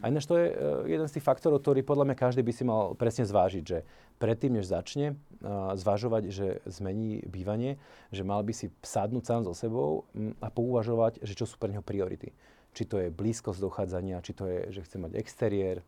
A 0.00 0.08
ináč 0.08 0.24
to 0.24 0.40
je 0.40 0.46
uh, 0.50 0.82
jeden 0.88 1.04
z 1.04 1.18
tých 1.18 1.26
faktorov, 1.26 1.60
ktorý 1.60 1.84
podľa 1.84 2.08
mňa 2.08 2.16
každý 2.16 2.40
by 2.40 2.52
si 2.54 2.64
mal 2.64 2.96
presne 2.96 3.28
zvážiť, 3.28 3.64
že 3.64 3.78
predtým, 4.16 4.56
než 4.56 4.72
začne 4.72 5.14
uh, 5.14 5.76
zvažovať, 5.76 6.32
že 6.32 6.46
zmení 6.64 7.20
bývanie, 7.28 7.76
že 8.08 8.24
mal 8.24 8.40
by 8.40 8.56
si 8.56 8.72
sadnúť 8.80 9.24
sám 9.28 9.42
so 9.44 9.52
sebou 9.52 10.08
um, 10.16 10.32
a 10.40 10.48
pouvažovať, 10.48 11.20
že 11.20 11.36
čo 11.36 11.44
sú 11.44 11.60
pre 11.60 11.70
neho 11.70 11.84
priority 11.84 12.32
či 12.76 12.84
to 12.84 13.00
je 13.00 13.08
blízkosť 13.08 13.56
dochádzania, 13.56 14.20
či 14.20 14.36
to 14.36 14.44
je, 14.44 14.60
že 14.76 14.84
chce 14.84 15.00
mať 15.00 15.16
exteriér, 15.16 15.80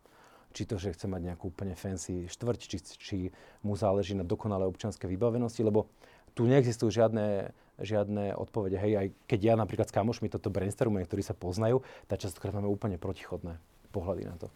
či 0.57 0.65
to, 0.65 0.81
že 0.81 0.97
chce 0.97 1.05
mať 1.05 1.21
nejakú 1.29 1.53
úplne 1.53 1.77
fancy 1.77 2.25
štvrť, 2.33 2.61
či, 2.65 2.79
či 2.97 3.17
mu 3.61 3.77
záleží 3.77 4.17
na 4.17 4.25
dokonalé 4.25 4.65
občianske 4.65 5.05
vybavenosti, 5.05 5.61
lebo 5.61 5.93
tu 6.33 6.49
neexistujú 6.49 6.89
žiadne, 6.89 7.53
žiadne 7.77 8.33
odpovede. 8.41 8.81
Hej, 8.81 8.93
aj 8.97 9.07
keď 9.29 9.41
ja 9.53 9.55
napríklad 9.61 9.93
s 9.93 9.97
kamošmi 9.97 10.33
toto 10.33 10.49
brainstormujeme, 10.49 11.05
ktorí 11.05 11.21
sa 11.21 11.37
poznajú, 11.37 11.85
tak 12.09 12.25
častokrát 12.25 12.57
máme 12.57 12.73
úplne 12.73 12.97
protichodné 12.97 13.61
pohľady 13.93 14.25
na 14.25 14.37
to. 14.41 14.49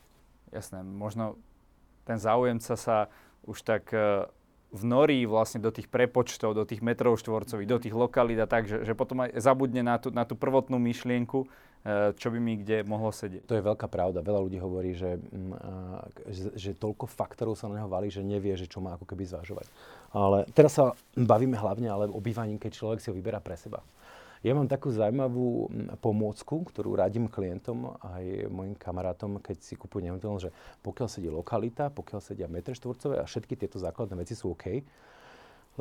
Jasné, 0.57 0.81
možno 0.81 1.37
ten 2.09 2.17
záujemca 2.17 2.75
sa 2.81 3.13
už 3.45 3.61
tak 3.67 3.93
uh, 3.93 4.31
vnorí 4.73 5.29
vlastne 5.29 5.61
do 5.61 5.69
tých 5.69 5.87
prepočtov, 5.87 6.57
do 6.57 6.65
tých 6.65 6.81
metrov 6.81 7.21
štvorcových, 7.21 7.69
do 7.69 7.79
tých 7.79 7.95
lokalít 7.95 8.41
a 8.41 8.49
tak, 8.49 8.65
že, 8.65 8.89
že 8.89 8.97
potom 8.97 9.29
aj 9.29 9.37
zabudne 9.37 9.85
na 9.85 10.01
tú, 10.01 10.09
na 10.09 10.25
tú 10.25 10.33
prvotnú 10.33 10.81
myšlienku, 10.81 11.45
čo 12.15 12.31
by 12.31 12.39
mi 12.39 12.63
kde 12.63 12.87
mohlo 12.87 13.11
sedieť. 13.11 13.43
To 13.51 13.59
je 13.59 13.67
veľká 13.67 13.91
pravda. 13.91 14.23
Veľa 14.23 14.41
ľudí 14.47 14.59
hovorí, 14.63 14.95
že, 14.95 15.19
mm, 15.19 15.53
že, 16.31 16.45
že 16.55 16.71
toľko 16.79 17.11
faktorov 17.11 17.59
sa 17.59 17.67
na 17.67 17.83
neho 17.83 17.91
valí, 17.91 18.07
že 18.07 18.23
nevie, 18.23 18.55
že 18.55 18.71
čo 18.71 18.79
má 18.79 18.95
ako 18.95 19.03
keby 19.03 19.27
zvažovať. 19.27 19.67
Ale 20.15 20.47
teraz 20.55 20.79
sa 20.79 20.95
bavíme 21.19 21.59
hlavne 21.59 21.91
ale 21.91 22.07
o 22.07 22.23
bývaní, 22.23 22.55
keď 22.63 22.71
človek 22.71 22.99
si 23.03 23.11
ho 23.11 23.19
vyberá 23.19 23.43
pre 23.43 23.59
seba. 23.59 23.83
Ja 24.43 24.59
mám 24.59 24.67
takú 24.67 24.95
zaujímavú 24.95 25.71
mm, 25.71 25.99
pomôcku, 25.99 26.67
ktorú 26.71 26.99
radím 26.99 27.27
klientom 27.27 27.99
aj 27.99 28.47
mojim 28.47 28.79
kamarátom, 28.79 29.43
keď 29.43 29.59
si 29.63 29.75
kupujú 29.75 30.07
nehnuteľnosť, 30.07 30.45
že 30.47 30.55
pokiaľ 30.87 31.09
sedí 31.11 31.31
lokalita, 31.35 31.91
pokiaľ 31.91 32.21
sedia 32.23 32.47
metre 32.47 32.79
štvorcové 32.79 33.19
a 33.19 33.27
všetky 33.27 33.59
tieto 33.59 33.83
základné 33.83 34.15
veci 34.23 34.39
sú 34.39 34.55
OK, 34.55 34.83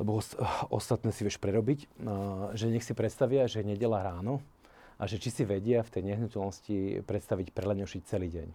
lebo 0.02 0.18
ostatné 0.72 1.14
si 1.14 1.28
vieš 1.28 1.38
prerobiť, 1.42 1.90
že 2.56 2.72
nech 2.72 2.86
si 2.86 2.96
predstavia, 2.96 3.44
že 3.50 3.60
nedela 3.60 4.00
ráno, 4.00 4.40
a 5.02 5.10
že 5.10 5.18
či 5.18 5.34
si 5.34 5.44
vedia 5.50 5.82
v 5.82 5.90
tej 5.98 6.14
nehnuteľnosti 6.14 7.02
predstaviť 7.10 7.58
preleňošiť 7.58 8.02
celý 8.06 8.30
deň. 8.30 8.50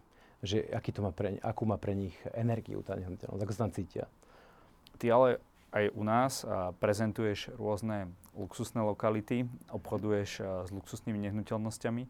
Že 0.47 0.59
aký 0.70 0.94
to 0.94 1.03
má 1.03 1.11
pre, 1.11 1.42
akú 1.42 1.66
má 1.66 1.75
pre 1.75 1.99
nich 1.99 2.14
energiu 2.31 2.87
tá 2.87 2.94
nehnuteľnosť, 2.94 3.42
ako 3.42 3.53
sa 3.53 3.62
tam 3.66 3.75
cítia. 3.75 4.07
Ty 5.03 5.07
ale 5.11 5.29
aj 5.75 5.85
u 5.90 6.03
nás 6.07 6.47
prezentuješ 6.79 7.51
rôzne 7.59 8.14
luxusné 8.38 8.79
lokality, 8.79 9.51
obchoduješ 9.75 10.31
s 10.40 10.70
luxusnými 10.70 11.18
nehnuteľnosťami. 11.27 12.07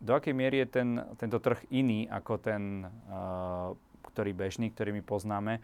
Do 0.00 0.16
akej 0.16 0.32
miery 0.32 0.64
je 0.64 0.68
ten, 0.72 0.88
tento 1.20 1.36
trh 1.36 1.60
iný 1.68 2.08
ako 2.08 2.40
ten, 2.40 2.88
ktorý 4.00 4.32
bežný, 4.32 4.72
ktorý 4.72 4.96
my 4.96 5.02
poznáme? 5.04 5.60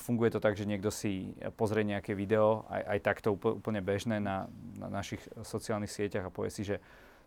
Funguje 0.00 0.32
to 0.32 0.40
tak, 0.40 0.56
že 0.56 0.64
niekto 0.64 0.88
si 0.88 1.36
pozrie 1.52 1.84
nejaké 1.84 2.16
video, 2.16 2.64
aj, 2.72 2.96
aj 2.96 2.98
takto 3.04 3.36
úplne 3.36 3.84
bežné 3.84 4.24
na, 4.24 4.48
na 4.80 4.88
našich 4.88 5.20
sociálnych 5.44 5.92
sieťach 5.92 6.24
a 6.24 6.32
povie 6.32 6.48
si, 6.48 6.64
že 6.64 6.80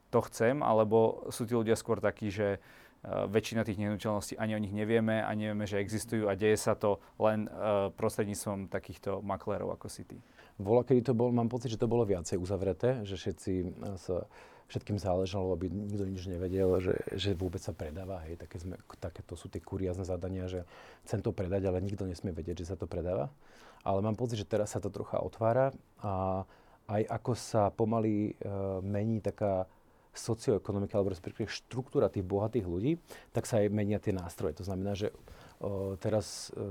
to 0.09 0.19
chcem, 0.29 0.61
alebo 0.65 1.29
sú 1.29 1.45
tí 1.45 1.53
ľudia 1.53 1.77
skôr 1.77 2.01
takí, 2.01 2.33
že 2.33 2.57
uh, 2.57 3.29
väčšina 3.29 3.63
tých 3.63 3.79
nehnuteľností 3.81 4.35
ani 4.35 4.57
o 4.57 4.61
nich 4.61 4.73
nevieme 4.73 5.21
a 5.21 5.31
nevieme, 5.33 5.69
že 5.69 5.79
existujú 5.79 6.27
a 6.27 6.37
deje 6.37 6.57
sa 6.57 6.73
to 6.73 6.97
len 7.21 7.47
uh, 7.47 7.93
prostredníctvom 7.93 8.69
takýchto 8.69 9.21
maklérov 9.21 9.73
ako 9.73 9.87
si 9.87 10.03
ty. 10.03 10.17
Vola, 10.59 10.83
kedy 10.83 11.01
to 11.07 11.13
bol, 11.15 11.31
mám 11.31 11.47
pocit, 11.47 11.71
že 11.71 11.79
to 11.79 11.87
bolo 11.87 12.03
viacej 12.03 12.35
uzavreté, 12.35 13.07
že 13.07 13.15
všetci 13.15 13.53
e, 13.63 13.95
sa 13.95 14.27
všetkým 14.69 15.01
záležalo, 15.01 15.55
aby 15.55 15.71
nikto 15.71 16.03
nič 16.05 16.27
nevedel, 16.29 16.83
že, 16.83 16.95
že 17.15 17.31
vôbec 17.33 17.63
sa 17.63 17.71
predáva. 17.73 18.21
Hej, 18.27 18.43
také, 18.43 18.61
sme, 18.61 18.75
také 19.01 19.25
to 19.25 19.33
sú 19.33 19.49
tie 19.49 19.63
kuriázne 19.63 20.05
zadania, 20.05 20.45
že 20.45 20.67
chcem 21.07 21.23
to 21.25 21.33
predať, 21.33 21.65
ale 21.65 21.81
nikto 21.81 22.05
nesmie 22.05 22.35
vedieť, 22.35 22.67
že 22.67 22.69
sa 22.69 22.77
to 22.77 22.85
predáva. 22.85 23.33
Ale 23.81 24.03
mám 24.03 24.13
pocit, 24.13 24.37
že 24.37 24.45
teraz 24.45 24.75
sa 24.75 24.83
to 24.83 24.93
trocha 24.93 25.23
otvára 25.23 25.73
a 26.03 26.43
aj 26.91 27.01
ako 27.07 27.31
sa 27.33 27.71
pomaly 27.71 28.35
uh, 28.43 28.83
mení 28.83 29.23
taká 29.23 29.65
socioekonomika 30.13 30.97
alebo 30.97 31.13
respektíve 31.13 31.47
štruktúra 31.47 32.09
tých 32.09 32.25
bohatých 32.25 32.65
ľudí, 32.65 32.97
tak 33.31 33.45
sa 33.45 33.61
aj 33.61 33.73
menia 33.73 34.01
tie 34.01 34.11
nástroje. 34.11 34.57
To 34.57 34.65
znamená, 34.65 34.97
že 34.97 35.13
o, 35.61 35.95
teraz 36.01 36.49
e, 36.53 36.61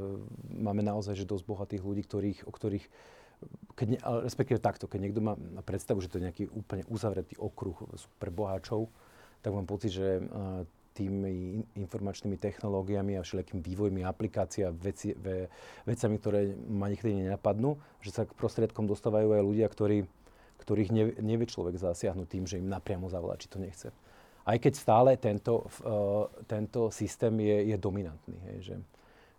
máme 0.59 0.83
naozaj 0.83 1.15
že 1.15 1.29
dosť 1.29 1.45
bohatých 1.47 1.83
ľudí, 1.83 2.03
ktorých, 2.05 2.41
o 2.45 2.53
ktorých 2.53 2.87
keď 3.79 3.87
ne, 3.87 3.99
respektíve 4.27 4.59
takto, 4.59 4.91
keď 4.91 4.99
niekto 4.99 5.23
má 5.23 5.39
predstavu, 5.63 6.03
že 6.03 6.11
to 6.11 6.19
je 6.19 6.27
nejaký 6.27 6.45
úplne 6.51 6.83
uzavretý 6.91 7.39
okruh 7.39 7.79
pre 8.19 8.35
boháčov, 8.35 8.91
tak 9.39 9.55
mám 9.55 9.71
pocit, 9.71 9.95
že 9.95 10.19
uh, 10.19 10.67
tými 10.99 11.63
informačnými 11.79 12.35
technológiami 12.43 13.15
a 13.15 13.23
všelijakými 13.23 13.63
vývojmi 13.63 14.03
aplikácií 14.03 14.67
a 14.67 14.75
veci, 14.75 15.15
ve, 15.15 15.47
vecami, 15.87 16.19
ktoré 16.19 16.41
ma 16.67 16.91
niekedy 16.91 17.23
nenapadnú, 17.23 17.79
že 18.03 18.11
sa 18.11 18.27
k 18.27 18.35
prostriedkom 18.35 18.91
dostávajú 18.91 19.31
aj 19.39 19.47
ľudia, 19.47 19.71
ktorí 19.71 20.11
ktorých 20.59 20.91
nevie, 20.91 21.15
nevie 21.23 21.47
človek 21.47 21.79
zasiahnuť 21.79 22.27
tým, 22.27 22.45
že 22.45 22.59
im 22.59 22.69
napriamo 22.69 23.07
zavolá, 23.07 23.39
či 23.39 23.47
to 23.47 23.63
nechce. 23.63 23.89
Aj 24.49 24.57
keď 24.57 24.73
stále 24.75 25.11
tento, 25.21 25.69
uh, 25.85 26.27
tento 26.49 26.89
systém 26.89 27.33
je, 27.39 27.73
je 27.73 27.77
dominantný. 27.77 28.37
Hej, 28.49 28.59
že 28.65 28.75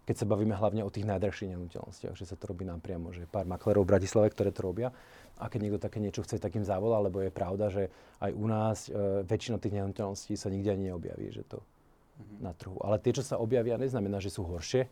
keď 0.06 0.16
sa 0.22 0.26
bavíme 0.26 0.58
hlavne 0.58 0.82
o 0.82 0.90
tých 0.90 1.06
najdrahších 1.06 1.54
nehnuteľnostiach, 1.54 2.18
že 2.18 2.26
sa 2.26 2.34
to 2.34 2.50
robí 2.50 2.66
napriamo, 2.66 3.14
že 3.14 3.30
pár 3.30 3.46
maklerov 3.46 3.86
v 3.86 3.94
Bratislave, 3.94 4.34
ktoré 4.34 4.50
to 4.50 4.66
robia. 4.66 4.90
A 5.38 5.50
keď 5.50 5.60
niekto 5.66 5.82
také 5.82 6.02
niečo 6.02 6.26
chce, 6.26 6.42
tak 6.42 6.58
im 6.58 6.66
zavolá, 6.66 6.98
lebo 7.02 7.22
je 7.22 7.34
pravda, 7.34 7.70
že 7.70 7.94
aj 8.22 8.32
u 8.34 8.46
nás 8.46 8.78
uh, 8.90 9.22
väčšina 9.26 9.58
tých 9.58 9.76
nehnuteľností 9.82 10.34
sa 10.38 10.50
nikde 10.54 10.78
ani 10.78 10.94
neobjaví, 10.94 11.30
že 11.34 11.44
to 11.46 11.58
mm-hmm. 11.62 12.38
na 12.46 12.52
trhu. 12.54 12.78
Ale 12.82 13.02
tie, 13.02 13.14
čo 13.14 13.26
sa 13.26 13.42
objavia, 13.42 13.82
neznamená, 13.82 14.22
že 14.22 14.30
sú 14.30 14.46
horšie, 14.46 14.86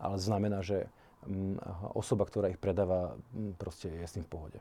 ale 0.00 0.16
znamená, 0.16 0.64
že 0.64 0.88
um, 1.28 1.60
osoba, 1.92 2.24
ktorá 2.24 2.48
ich 2.48 2.60
predáva, 2.60 3.20
um, 3.36 3.52
proste 3.52 3.92
je 3.92 4.04
s 4.04 4.16
tým 4.16 4.24
v 4.24 4.32
pohode 4.32 4.60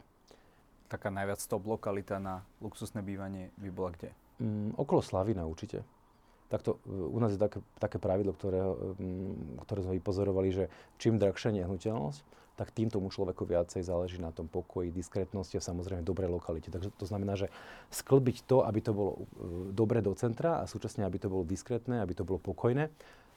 taká 0.87 1.11
najviac 1.11 1.39
top 1.43 1.67
lokalita 1.67 2.17
na 2.17 2.43
luxusné 2.63 3.03
bývanie 3.03 3.51
by 3.59 3.69
bola 3.69 3.91
kde? 3.93 4.09
Mm, 4.39 4.79
okolo 4.79 5.03
Slavina 5.03 5.43
určite. 5.43 5.83
Takto, 6.47 6.79
e, 6.87 6.91
u 6.91 7.19
nás 7.19 7.35
je 7.35 7.39
také, 7.39 7.59
také 7.75 7.97
pravidlo, 7.99 8.31
ktoré, 8.31 8.63
um, 8.63 9.59
ktoré 9.67 9.83
sme 9.83 9.99
vypozorovali, 9.99 10.49
že 10.55 10.63
čím 10.95 11.19
drahšia 11.19 11.51
nehnuteľnosť, 11.51 12.21
tak 12.57 12.73
tým 12.73 12.89
tomu 12.89 13.13
človeku 13.13 13.45
viacej 13.45 13.85
záleží 13.85 14.17
na 14.17 14.33
tom 14.33 14.49
pokoji, 14.49 14.89
diskrétnosti 14.89 15.61
a 15.61 15.61
samozrejme 15.61 16.01
dobrej 16.01 16.33
lokalite. 16.33 16.73
Takže 16.73 16.89
to 16.97 17.05
znamená, 17.05 17.37
že 17.37 17.53
sklbiť 17.93 18.49
to, 18.49 18.65
aby 18.65 18.79
to 18.81 18.91
bolo 18.95 19.11
uh, 19.13 19.25
dobre 19.75 19.99
do 19.99 20.15
centra 20.15 20.63
a 20.63 20.69
súčasne, 20.69 21.03
aby 21.03 21.19
to 21.21 21.27
bolo 21.27 21.43
diskrétne, 21.43 21.99
aby 22.01 22.15
to 22.15 22.23
bolo 22.23 22.39
pokojné, 22.39 22.89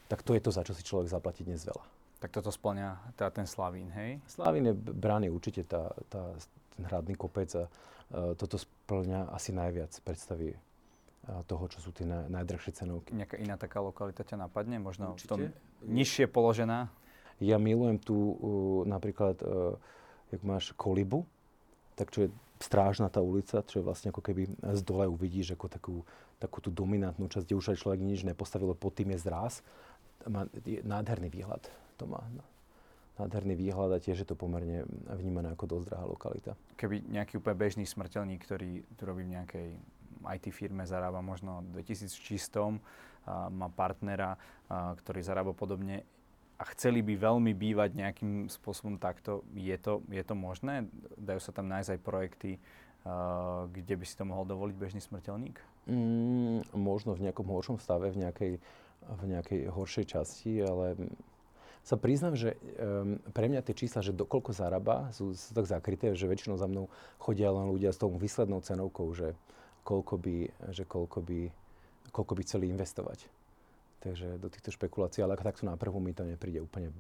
tak 0.06 0.22
to 0.22 0.32
je 0.32 0.42
to, 0.42 0.50
za 0.54 0.62
čo 0.62 0.72
si 0.72 0.86
človek 0.86 1.10
zaplatí 1.10 1.42
dnes 1.42 1.66
veľa. 1.66 1.82
Tak 2.20 2.36
toto 2.36 2.52
splňa 2.52 3.16
teda 3.16 3.32
ten 3.32 3.46
Slavín, 3.48 3.88
hej? 3.96 4.20
Slavín 4.28 4.68
je 4.68 4.74
brány 4.76 5.32
určite 5.32 5.64
tá, 5.64 5.88
tá, 6.12 6.36
ten 6.80 6.88
hradný 6.88 7.12
kopec 7.20 7.52
a 7.60 7.68
uh, 7.68 8.32
toto 8.32 8.56
splňa 8.56 9.28
asi 9.36 9.52
najviac 9.52 9.92
predstavy 10.00 10.56
uh, 10.56 11.44
toho, 11.44 11.68
čo 11.68 11.84
sú 11.84 11.92
tie 11.92 12.08
naj, 12.08 12.32
najdrahšie 12.32 12.72
cenovky. 12.72 13.12
Nejaká 13.12 13.36
iná 13.36 13.60
taká 13.60 13.84
lokalita 13.84 14.24
ťa 14.24 14.48
napadne? 14.48 14.80
Možno 14.80 15.12
Určite. 15.12 15.28
v 15.28 15.28
tom 15.28 15.40
nižšie 15.84 16.24
položená? 16.32 16.88
Ja 17.36 17.60
milujem 17.60 18.00
tu 18.00 18.16
uh, 18.16 18.34
napríklad, 18.88 19.36
uh, 19.44 19.76
jak 20.32 20.40
máš 20.40 20.72
Kolibu, 20.72 21.28
tak 22.00 22.08
čo 22.08 22.24
je 22.24 22.28
strážna 22.60 23.12
tá 23.12 23.20
ulica, 23.20 23.60
čo 23.60 23.80
je 23.80 23.84
vlastne 23.84 24.08
ako 24.08 24.24
keby 24.24 24.56
z 24.56 24.80
dole 24.80 25.04
uvidíš 25.04 25.52
ako 25.56 25.66
takú, 25.68 25.96
takú 26.40 26.64
tú 26.64 26.72
dominantnú 26.72 27.28
časť, 27.28 27.44
kde 27.44 27.56
už 27.60 27.66
aj 27.76 27.80
človek 27.84 28.00
nič 28.00 28.24
nepostavilo, 28.24 28.72
pod 28.72 28.96
tým 28.96 29.12
je 29.16 29.20
zráz. 29.20 29.64
Má 30.28 30.44
nádherný 30.84 31.32
výhľad 31.32 31.64
to 32.00 32.08
má 32.08 32.24
na, 32.32 32.40
na 32.40 32.44
nádherný 33.20 33.54
výhľad 33.54 33.96
a 33.96 34.02
tiež 34.02 34.24
je 34.24 34.28
to 34.28 34.36
pomerne 34.38 34.88
vnímané 35.12 35.52
ako 35.52 35.78
dosť 35.78 35.86
drahá 35.92 36.06
lokalita. 36.08 36.52
Keby 36.80 37.12
nejaký 37.12 37.38
úplne 37.38 37.58
bežný 37.60 37.84
smrteľník, 37.84 38.40
ktorý 38.40 38.82
tu 38.96 39.02
robí 39.04 39.28
v 39.28 39.36
nejakej 39.36 39.68
IT 40.20 40.44
firme, 40.52 40.84
zarába 40.88 41.20
možno 41.20 41.64
2000 41.72 42.08
čistom, 42.16 42.80
a 43.28 43.52
má 43.52 43.68
partnera, 43.68 44.40
a, 44.66 44.96
ktorý 44.96 45.20
zarába 45.20 45.52
podobne 45.52 46.08
a 46.60 46.62
chceli 46.76 47.00
by 47.00 47.16
veľmi 47.16 47.56
bývať 47.56 47.96
nejakým 47.96 48.52
spôsobom 48.52 49.00
takto, 49.00 49.44
je 49.56 49.76
to, 49.80 50.04
je 50.12 50.20
to 50.20 50.36
možné? 50.36 50.84
Dajú 51.16 51.40
sa 51.40 51.56
tam 51.56 51.72
nájsť 51.72 51.96
aj 51.96 52.00
projekty, 52.04 52.50
uh, 52.60 53.64
kde 53.72 53.96
by 53.96 54.04
si 54.04 54.12
to 54.12 54.28
mohol 54.28 54.44
dovoliť 54.44 54.76
bežný 54.76 55.00
smrteľník? 55.00 55.56
Mm, 55.88 56.68
možno 56.76 57.16
v 57.16 57.24
nejakom 57.24 57.48
horšom 57.48 57.80
stave, 57.80 58.12
v 58.12 58.28
nejakej, 58.28 58.52
v 59.08 59.22
nejakej 59.24 59.60
horšej 59.72 60.04
časti, 60.12 60.60
ale 60.60 61.00
sa 61.80 61.96
priznám, 61.96 62.36
že 62.36 62.54
um, 62.54 63.16
pre 63.32 63.48
mňa 63.48 63.64
tie 63.64 63.74
čísla, 63.74 64.04
že 64.04 64.12
dokoľko 64.12 64.52
zarába, 64.52 65.08
sú, 65.16 65.32
sú 65.32 65.50
tak 65.56 65.64
zakryté, 65.64 66.12
že 66.12 66.28
väčšinou 66.28 66.60
za 66.60 66.68
mnou 66.68 66.92
chodia 67.16 67.48
len 67.50 67.72
ľudia 67.72 67.90
s 67.90 68.00
tou 68.00 68.12
výslednou 68.12 68.60
cenovkou, 68.60 69.08
že 69.16 69.32
koľko 69.82 70.14
by, 70.20 70.36
že 70.76 70.84
koľko 70.84 71.18
by, 71.24 71.40
koľko 72.12 72.32
by 72.36 72.42
chceli 72.44 72.68
investovať. 72.68 73.26
Takže 74.00 74.40
do 74.40 74.48
týchto 74.48 74.72
špekulácií, 74.72 75.20
ale 75.20 75.36
takto 75.36 75.68
na 75.68 75.76
prvú 75.76 76.00
mi 76.00 76.16
to 76.16 76.24
nepríde 76.24 76.60
úplne 76.64 76.92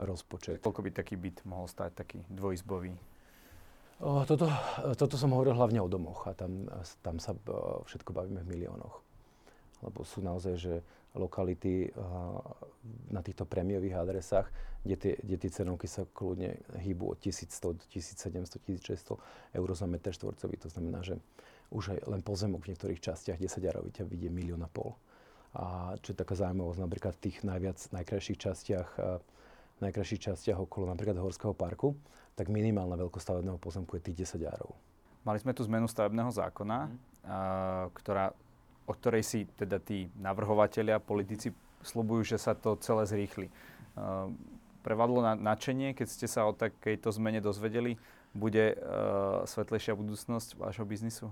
rozpočet. 0.00 0.64
Koľko 0.64 0.80
by 0.84 0.90
taký 0.96 1.20
byt 1.20 1.44
mohol 1.44 1.68
stať, 1.68 1.92
taký 1.92 2.24
dvojizbový? 2.32 2.96
O, 4.00 4.24
toto, 4.24 4.48
toto 4.96 5.20
som 5.20 5.36
hovoril 5.36 5.52
hlavne 5.52 5.84
o 5.84 5.88
domoch 5.88 6.24
a 6.24 6.32
tam, 6.32 6.64
tam 7.04 7.20
sa 7.20 7.36
o, 7.36 7.84
všetko 7.84 8.16
bavíme 8.16 8.40
v 8.40 8.56
miliónoch. 8.56 9.04
Lebo 9.80 10.04
sú 10.04 10.20
naozaj, 10.20 10.54
že 10.60 10.74
lokality 11.16 11.90
na 13.10 13.20
týchto 13.24 13.42
prémiových 13.42 13.98
adresách, 13.98 14.46
kde 14.86 14.96
tie, 14.96 15.12
kde 15.18 15.36
tie 15.36 15.50
cenovky 15.50 15.90
sa 15.90 16.06
kľudne 16.06 16.56
hýbu 16.80 17.12
od 17.12 17.18
1100 17.18 17.76
do 17.76 17.84
1700, 17.90 18.62
1600 18.62 19.58
eur 19.58 19.68
za 19.74 19.86
meter 19.90 20.14
štvorcový. 20.14 20.56
To 20.62 20.68
znamená, 20.70 21.02
že 21.02 21.18
už 21.70 21.96
aj 21.96 21.98
len 22.06 22.22
pozemok 22.22 22.64
v 22.64 22.74
niektorých 22.74 23.02
častiach 23.02 23.38
10 23.38 23.60
jarov 23.60 23.90
ťa 23.90 24.06
vidie 24.06 24.30
milión 24.30 24.62
a 24.62 24.70
pol. 24.70 24.94
A 25.50 25.98
čo 25.98 26.14
je 26.14 26.18
taká 26.18 26.38
zaujímavosť, 26.38 26.78
napríklad 26.78 27.12
v 27.18 27.22
tých 27.26 27.42
najviac 27.42 27.78
najkrajších 27.90 28.38
častiach, 28.38 28.88
najkrajších 29.82 30.30
častiach 30.30 30.58
okolo 30.62 30.94
napríklad 30.94 31.18
Horského 31.18 31.52
parku, 31.52 31.98
tak 32.38 32.48
minimálna 32.48 32.94
veľkosť 32.94 33.24
stavebného 33.34 33.58
pozemku 33.58 33.98
je 33.98 34.02
tých 34.06 34.38
10 34.38 34.46
jarov. 34.46 34.78
Mali 35.26 35.42
sme 35.42 35.52
tu 35.52 35.66
zmenu 35.66 35.90
stavebného 35.90 36.32
zákona, 36.32 36.78
mm. 36.86 36.96
ktorá 37.92 38.32
o 38.90 38.92
ktorej 38.98 39.22
si 39.22 39.46
teda 39.54 39.78
tí 39.78 40.10
navrhovatelia, 40.18 40.98
politici 40.98 41.54
slubujú, 41.86 42.34
že 42.34 42.42
sa 42.42 42.58
to 42.58 42.74
celé 42.82 43.06
zrýchli. 43.06 43.46
Uh, 43.94 44.34
prevadlo 44.82 45.22
na, 45.22 45.38
načenie, 45.38 45.94
keď 45.94 46.06
ste 46.10 46.26
sa 46.26 46.50
o 46.50 46.52
takejto 46.52 47.14
zmene 47.14 47.38
dozvedeli? 47.38 47.94
Bude 48.34 48.74
uh, 48.74 49.46
svetlejšia 49.46 49.94
budúcnosť 49.94 50.58
vášho 50.58 50.82
biznisu? 50.82 51.30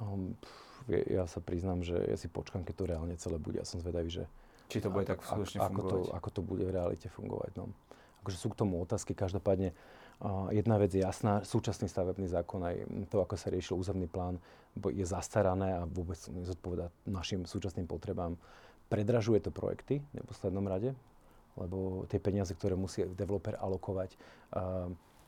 Um, 0.00 0.32
pff, 0.40 0.64
ja 0.88 1.24
sa 1.28 1.40
priznám, 1.44 1.84
že 1.84 1.96
ja 1.96 2.16
si 2.16 2.28
počkám, 2.32 2.64
keď 2.64 2.74
to 2.76 2.84
reálne 2.88 3.14
celé 3.20 3.36
bude. 3.36 3.60
Ja 3.60 3.68
som 3.68 3.80
zvedavý, 3.80 4.08
že... 4.08 4.24
Či 4.72 4.80
to 4.80 4.88
bude 4.88 5.04
a, 5.04 5.12
tak 5.12 5.20
skutočne 5.20 5.60
ako 5.60 5.68
fungovať? 5.68 5.92
To, 5.92 6.16
ako 6.16 6.28
to 6.32 6.40
bude 6.40 6.64
v 6.64 6.72
realite 6.72 7.08
fungovať. 7.12 7.52
No. 7.60 7.68
Akože 8.24 8.40
sú 8.40 8.48
k 8.52 8.58
tomu 8.64 8.80
otázky. 8.80 9.12
Každopádne 9.12 9.76
jedna 10.50 10.76
vec 10.78 10.94
je 10.94 11.02
jasná, 11.02 11.42
súčasný 11.42 11.90
stavebný 11.90 12.30
zákon, 12.30 12.62
aj 12.64 12.76
to, 13.10 13.20
ako 13.20 13.34
sa 13.34 13.50
riešil 13.50 13.78
územný 13.78 14.06
plán, 14.06 14.38
je 14.78 15.06
zastarané 15.06 15.78
a 15.78 15.86
vôbec 15.86 16.18
nezodpoveda 16.34 16.90
našim 17.06 17.46
súčasným 17.46 17.86
potrebám. 17.86 18.34
Predražuje 18.90 19.40
to 19.42 19.50
projekty 19.54 20.02
v 20.02 20.12
neposlednom 20.22 20.66
rade, 20.66 20.92
lebo 21.54 22.06
tie 22.10 22.18
peniaze, 22.18 22.50
ktoré 22.54 22.74
musí 22.74 23.06
developer 23.06 23.54
alokovať 23.58 24.18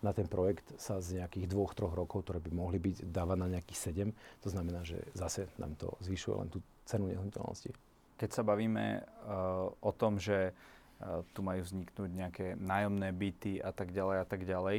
na 0.04 0.12
ten 0.12 0.28
projekt 0.28 0.76
sa 0.76 1.00
z 1.00 1.18
nejakých 1.22 1.48
dvoch, 1.48 1.72
troch 1.72 1.94
rokov, 1.96 2.28
ktoré 2.28 2.38
by 2.42 2.52
mohli 2.52 2.78
byť 2.78 3.08
dávané 3.08 3.48
na 3.48 3.52
nejakých 3.58 4.12
7. 4.12 4.44
To 4.44 4.48
znamená, 4.52 4.84
že 4.84 5.00
zase 5.16 5.48
nám 5.56 5.74
to 5.80 5.96
zvyšuje 6.04 6.34
len 6.36 6.48
tú 6.52 6.60
cenu 6.84 7.08
nehnuteľnosti. 7.10 7.72
Keď 8.16 8.30
sa 8.32 8.42
bavíme 8.44 9.02
uh, 9.02 9.68
o 9.72 9.92
tom, 9.92 10.20
že 10.20 10.52
tu 11.36 11.40
majú 11.44 11.60
vzniknúť 11.60 12.10
nejaké 12.10 12.46
nájomné 12.56 13.12
byty 13.12 13.60
a 13.60 13.70
tak 13.70 13.92
ďalej 13.92 14.16
a 14.22 14.26
tak 14.26 14.42
ďalej, 14.48 14.76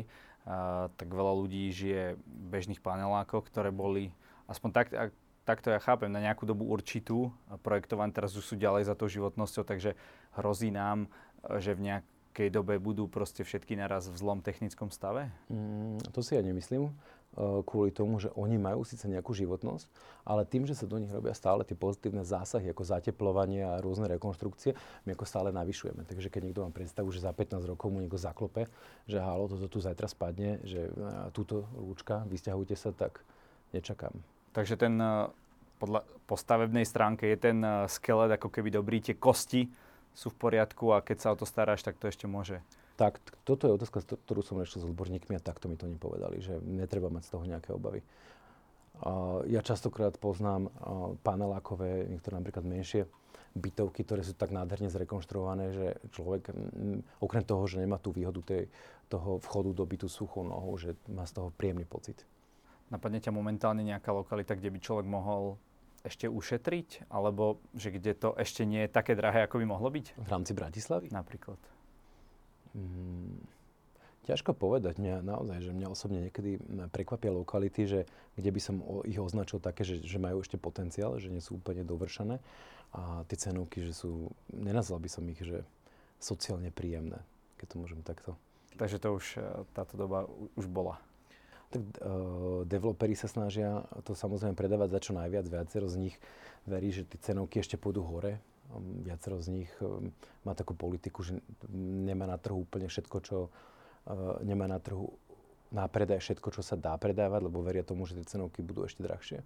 a, 0.47 0.89
tak 0.97 1.07
veľa 1.13 1.33
ľudí 1.45 1.69
žije 1.69 2.17
v 2.17 2.45
bežných 2.49 2.81
panelákoch, 2.81 3.45
ktoré 3.47 3.69
boli, 3.69 4.09
aspoň 4.49 4.69
tak, 4.73 4.87
ak, 4.93 5.11
takto 5.45 5.71
ja 5.71 5.79
chápem, 5.79 6.09
na 6.09 6.19
nejakú 6.19 6.43
dobu 6.43 6.67
určitú 6.67 7.31
projektované, 7.61 8.11
teraz 8.11 8.33
už 8.33 8.43
sú 8.43 8.55
ďalej 8.57 8.89
za 8.89 8.95
tou 8.97 9.07
životnosťou, 9.07 9.63
takže 9.63 9.93
hrozí 10.35 10.73
nám, 10.73 11.07
že 11.61 11.77
v 11.77 11.93
nejakej 11.93 12.49
dobe 12.49 12.81
budú 12.81 13.05
proste 13.05 13.45
všetky 13.45 13.77
naraz 13.77 14.09
v 14.09 14.17
zlom 14.17 14.41
technickom 14.41 14.89
stave? 14.89 15.29
Mm, 15.47 16.01
to 16.11 16.19
si 16.25 16.33
ja 16.33 16.41
nemyslím. 16.41 16.91
Eh, 17.37 17.61
kvôli 17.69 17.93
tomu, 17.93 18.17
že 18.17 18.33
oni 18.33 18.57
majú 18.57 18.81
síce 18.81 19.05
nejakú 19.05 19.29
životnosť, 19.29 19.85
ale 20.25 20.41
tým, 20.41 20.65
že 20.65 20.73
sa 20.73 20.89
do 20.89 20.97
nich 20.97 21.13
robia 21.13 21.37
stále 21.37 21.61
tie 21.61 21.77
pozitívne 21.77 22.25
zásahy, 22.25 22.73
ako 22.73 22.81
zateplovanie 22.81 23.61
a 23.61 23.77
rôzne 23.77 24.09
rekonštrukcie, 24.09 24.73
my 25.05 25.13
ako 25.13 25.29
stále 25.29 25.53
navyšujeme. 25.53 26.01
Takže 26.01 26.33
keď 26.33 26.41
niekto 26.49 26.65
má 26.65 26.73
predstavu, 26.73 27.13
že 27.13 27.21
za 27.21 27.29
15 27.29 27.61
rokov 27.69 27.93
mu 27.93 28.01
niekto 28.01 28.17
zaklope, 28.17 28.65
že 29.05 29.21
halo, 29.21 29.45
toto 29.45 29.69
tu 29.69 29.77
zajtra 29.77 30.09
spadne, 30.09 30.57
že 30.65 30.89
eh, 30.89 31.29
túto 31.29 31.69
lúčka, 31.77 32.25
vysťahujte 32.25 32.73
sa, 32.73 32.89
tak 32.89 33.21
nečakám. 33.69 34.17
Takže 34.57 34.73
ten 34.73 34.97
eh, 34.97 35.29
podľa, 35.77 36.09
po 36.25 36.41
stavebnej 36.41 36.89
stránke 36.89 37.29
je 37.29 37.37
ten 37.37 37.61
skelet 37.85 38.33
ako 38.33 38.49
keby 38.49 38.73
dobrý, 38.73 38.97
tie 38.97 39.13
kosti 39.13 39.69
sú 40.17 40.33
v 40.33 40.41
poriadku 40.41 40.89
a 40.89 41.05
keď 41.05 41.17
sa 41.21 41.29
o 41.29 41.37
to 41.37 41.45
staráš, 41.45 41.85
tak 41.85 42.01
to 42.01 42.09
ešte 42.09 42.25
môže 42.25 42.65
tak 42.97 43.21
toto 43.45 43.69
je 43.69 43.77
otázka, 43.77 44.01
ktorú 44.01 44.41
som 44.41 44.57
riešil 44.57 44.81
s 44.81 44.89
odborníkmi 44.89 45.37
a 45.37 45.45
takto 45.45 45.69
mi 45.69 45.77
to 45.77 45.85
nepovedali, 45.85 46.41
že 46.41 46.57
netreba 46.65 47.13
mať 47.13 47.29
z 47.29 47.31
toho 47.37 47.43
nejaké 47.45 47.69
obavy. 47.71 48.01
Uh, 48.97 49.45
ja 49.45 49.61
častokrát 49.61 50.17
poznám 50.17 50.73
uh, 50.73 51.13
panelákové, 51.21 52.09
niektoré 52.09 52.41
napríklad 52.41 52.65
menšie 52.65 53.05
bytovky, 53.53 54.01
ktoré 54.01 54.25
sú 54.25 54.33
tak 54.33 54.49
nádherne 54.49 54.89
zrekonštruované, 54.89 55.65
že 55.73 55.85
človek 56.13 56.49
m, 56.53 57.05
okrem 57.21 57.45
toho, 57.45 57.61
že 57.69 57.81
nemá 57.81 58.01
tú 58.01 58.09
výhodu 58.09 58.41
tej, 58.41 58.69
toho 59.09 59.37
vchodu 59.41 59.73
do 59.73 59.85
bytu 59.85 60.09
suchou 60.09 60.45
nohou, 60.45 60.77
že 60.81 60.97
má 61.09 61.25
z 61.29 61.37
toho 61.37 61.53
príjemný 61.53 61.85
pocit. 61.85 62.25
Napadne 62.89 63.21
ťa 63.21 63.33
momentálne 63.33 63.85
nejaká 63.85 64.13
lokalita, 64.13 64.57
kde 64.57 64.73
by 64.73 64.79
človek 64.81 65.05
mohol 65.05 65.61
ešte 66.05 66.29
ušetriť? 66.29 67.09
Alebo 67.11 67.59
že 67.75 67.91
kde 67.91 68.15
to 68.15 68.29
ešte 68.37 68.63
nie 68.63 68.85
je 68.85 68.93
také 68.93 69.17
drahé, 69.17 69.43
ako 69.43 69.59
by 69.59 69.65
mohlo 69.67 69.89
byť? 69.91 70.05
V 70.21 70.29
rámci 70.29 70.55
Bratislavy? 70.55 71.11
Napríklad. 71.11 71.59
Mm, 72.77 73.41
ťažko 74.29 74.53
povedať. 74.53 75.01
Mňa 75.01 75.25
naozaj, 75.25 75.65
že 75.65 75.71
mňa 75.73 75.87
osobne 75.89 76.19
niekedy 76.29 76.61
prekvapia 76.93 77.33
lokality, 77.33 77.89
že 77.89 77.99
kde 78.37 78.49
by 78.53 78.61
som 78.61 78.75
ich 79.07 79.17
označil 79.17 79.57
také, 79.57 79.81
že, 79.87 80.03
že 80.03 80.21
majú 80.21 80.43
ešte 80.43 80.61
potenciál, 80.61 81.17
že 81.17 81.33
nie 81.33 81.41
sú 81.41 81.57
úplne 81.57 81.81
dovršené. 81.81 82.37
A 82.93 83.23
tie 83.25 83.37
cenovky, 83.39 83.81
že 83.83 83.95
sú, 83.95 84.29
nenazval 84.51 85.01
by 85.01 85.09
som 85.09 85.23
ich, 85.31 85.41
že 85.41 85.63
sociálne 86.21 86.69
príjemné, 86.69 87.17
keď 87.57 87.65
to 87.73 87.75
môžem 87.81 88.01
takto. 88.05 88.37
Takže 88.77 89.01
to 89.01 89.17
už, 89.17 89.25
e, 89.37 89.41
táto 89.73 89.97
doba 89.97 90.29
už 90.53 90.69
bola. 90.69 91.01
Tak 91.67 91.83
uh, 91.83 92.63
developeri 92.63 93.11
sa 93.11 93.27
snažia 93.27 93.83
to 94.07 94.15
samozrejme 94.15 94.55
predávať 94.55 94.87
za 94.87 94.99
čo 95.03 95.11
najviac. 95.11 95.51
Viacero 95.51 95.91
z 95.91 95.99
nich 95.99 96.15
verí, 96.63 96.95
že 96.95 97.03
tie 97.03 97.19
cenovky 97.19 97.59
ešte 97.59 97.75
pôjdu 97.75 98.07
hore, 98.07 98.39
viacero 99.03 99.39
z 99.39 99.47
nich 99.63 99.71
um, 99.79 100.11
má 100.43 100.51
takú 100.53 100.75
politiku, 100.75 101.23
že 101.23 101.39
nemá 101.71 102.27
na 102.27 102.35
trhu 102.35 102.67
úplne 102.67 102.91
všetko, 102.91 103.17
čo 103.23 103.37
uh, 103.47 104.39
nemá 104.43 104.67
na 104.67 104.77
trhu 104.83 105.11
na 105.67 105.83
predaj 105.87 106.23
všetko, 106.23 106.47
čo 106.55 106.61
sa 106.63 106.79
dá 106.79 106.95
predávať, 106.95 107.43
lebo 107.43 107.59
veria 107.59 107.83
tomu, 107.83 108.07
že 108.07 108.15
tie 108.15 108.39
cenovky 108.39 108.63
budú 108.63 108.87
ešte 108.87 109.03
drahšie. 109.03 109.43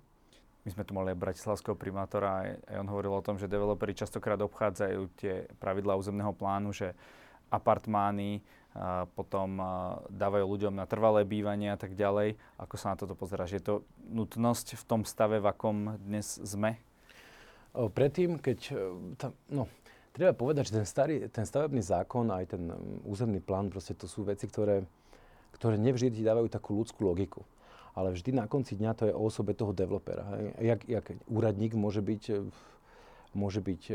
My 0.62 0.69
sme 0.69 0.86
tu 0.86 0.93
mali 0.93 1.10
aj 1.10 1.17
bratislavského 1.17 1.73
primátora 1.73 2.45
a 2.69 2.77
on 2.77 2.86
hovoril 2.86 3.17
o 3.17 3.25
tom, 3.25 3.41
že 3.41 3.49
developeri 3.49 3.97
častokrát 3.97 4.38
obchádzajú 4.38 5.01
tie 5.17 5.49
pravidlá 5.57 5.97
územného 5.97 6.29
plánu, 6.38 6.69
že 6.69 6.93
apartmány 7.49 8.45
a 8.71 9.03
potom 9.17 9.60
dávajú 10.07 10.45
ľuďom 10.47 10.77
na 10.77 10.88
trvalé 10.88 11.27
bývanie 11.27 11.73
a 11.73 11.77
tak 11.81 11.97
ďalej. 11.97 12.39
Ako 12.55 12.75
sa 12.79 12.93
na 12.93 12.95
toto 12.95 13.17
pozeráš? 13.17 13.57
Je 13.57 13.63
to 13.65 13.75
nutnosť 14.07 14.79
v 14.79 14.84
tom 14.86 15.01
stave, 15.03 15.43
v 15.43 15.49
akom 15.49 15.97
dnes 15.99 16.39
sme? 16.39 16.77
Predtým, 17.71 18.39
keď... 18.43 18.60
E, 18.71 18.75
tam, 19.15 19.31
no, 19.47 19.71
treba 20.12 20.36
povedať, 20.36 20.71
že 20.71 20.84
ten, 20.84 20.88
starý, 20.88 21.15
ten 21.31 21.47
stavebný 21.47 21.79
zákon 21.79 22.27
aj 22.27 22.55
ten 22.55 22.63
územný 23.07 23.39
plán, 23.39 23.71
proste 23.71 23.95
to 23.95 24.12
sú 24.12 24.27
veci, 24.27 24.43
ktoré, 24.47 24.84
ktoré 25.55 25.79
nevždy 25.79 26.19
ti 26.19 26.21
dávajú 26.27 26.51
takú 26.51 26.75
ľudskú 26.75 27.07
logiku. 27.07 27.47
Ale 27.95 28.15
vždy 28.15 28.36
na 28.36 28.47
konci 28.47 28.79
dňa 28.79 28.91
to 28.95 29.03
je 29.07 29.13
o 29.15 29.27
osobe 29.27 29.51
toho 29.51 29.75
developera. 29.75 30.23
Jak, 30.60 30.88
jak 30.88 31.05
úradník 31.27 31.75
môže 31.75 32.03
byť, 32.03 32.23
e, 32.31 32.36
môže 33.31 33.63
byť 33.63 33.81
e, 33.88 33.93